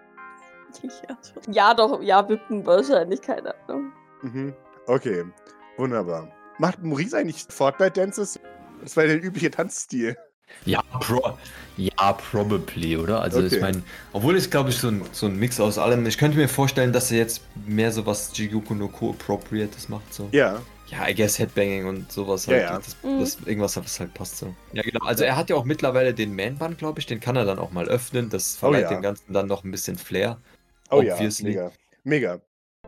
[1.48, 3.92] Ja, doch, ja, wippen wahrscheinlich, keine Ahnung.
[4.22, 4.54] Mhm.
[4.86, 5.24] Okay,
[5.78, 6.32] wunderbar.
[6.60, 8.40] Macht Maurice eigentlich Fortnite-Dances?
[8.84, 10.16] Das war der übliche Tanzstil.
[10.66, 11.38] Ja, pro,
[11.78, 13.22] ja, probably, oder?
[13.22, 13.56] Also Okay.
[13.56, 13.84] ich meine,
[14.14, 16.06] obwohl es glaube ich so ein, so ein Mix aus allem.
[16.06, 20.14] Ich könnte mir vorstellen, dass er jetzt mehr so was Jigoku no Ko appropriates macht.
[20.14, 20.30] So.
[20.32, 22.62] Ja, Ja, I guess Headbanging und sowas Ja, halt.
[22.64, 22.78] ja.
[22.78, 23.20] Das, Mhm.
[23.20, 24.54] das, irgendwas, was halt passt so.
[24.74, 25.04] Ja, genau.
[25.06, 27.06] Also er hat ja auch mittlerweile den Man-Band, glaube ich.
[27.08, 28.30] Den kann er dann auch mal öffnen.
[28.30, 28.90] Das Oh verleiht ja.
[28.90, 30.40] dem Ganzen dann noch ein bisschen Flair.
[30.92, 31.54] oh Obviously.
[31.54, 31.72] ja,
[32.04, 32.36] mega.
[32.36, 32.42] Mega.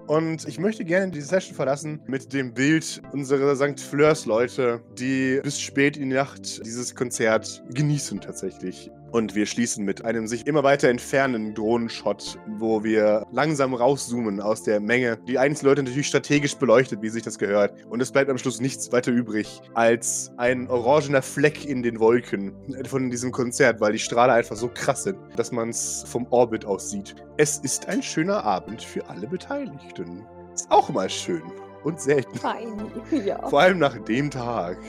[0.08, 3.80] Und ich möchte gerne diese Session verlassen mit dem Bild unserer St.
[3.80, 8.92] Fleurs-Leute, die bis spät in die Nacht dieses Konzert genießen tatsächlich.
[9.12, 14.64] Und wir schließen mit einem sich immer weiter entfernenden Drohnenshot, wo wir langsam rauszoomen aus
[14.64, 15.18] der Menge.
[15.28, 17.74] Die einzelnen Leute natürlich strategisch beleuchtet, wie sich das gehört.
[17.90, 22.54] Und es bleibt am Schluss nichts weiter übrig als ein orangener Fleck in den Wolken
[22.86, 26.66] von diesem Konzert, weil die Strahle einfach so krass sind, dass man es vom Orbit
[26.66, 27.16] aus sieht.
[27.38, 30.26] Es ist ein schöner Abend für alle Beteiligten.
[30.54, 31.44] Ist auch mal schön
[31.84, 32.38] und selten.
[32.38, 32.92] Fein.
[33.26, 33.48] Ja.
[33.48, 34.78] Vor allem nach dem Tag.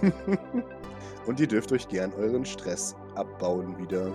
[1.26, 4.10] und ihr dürft euch gern euren Stress abbauen wieder.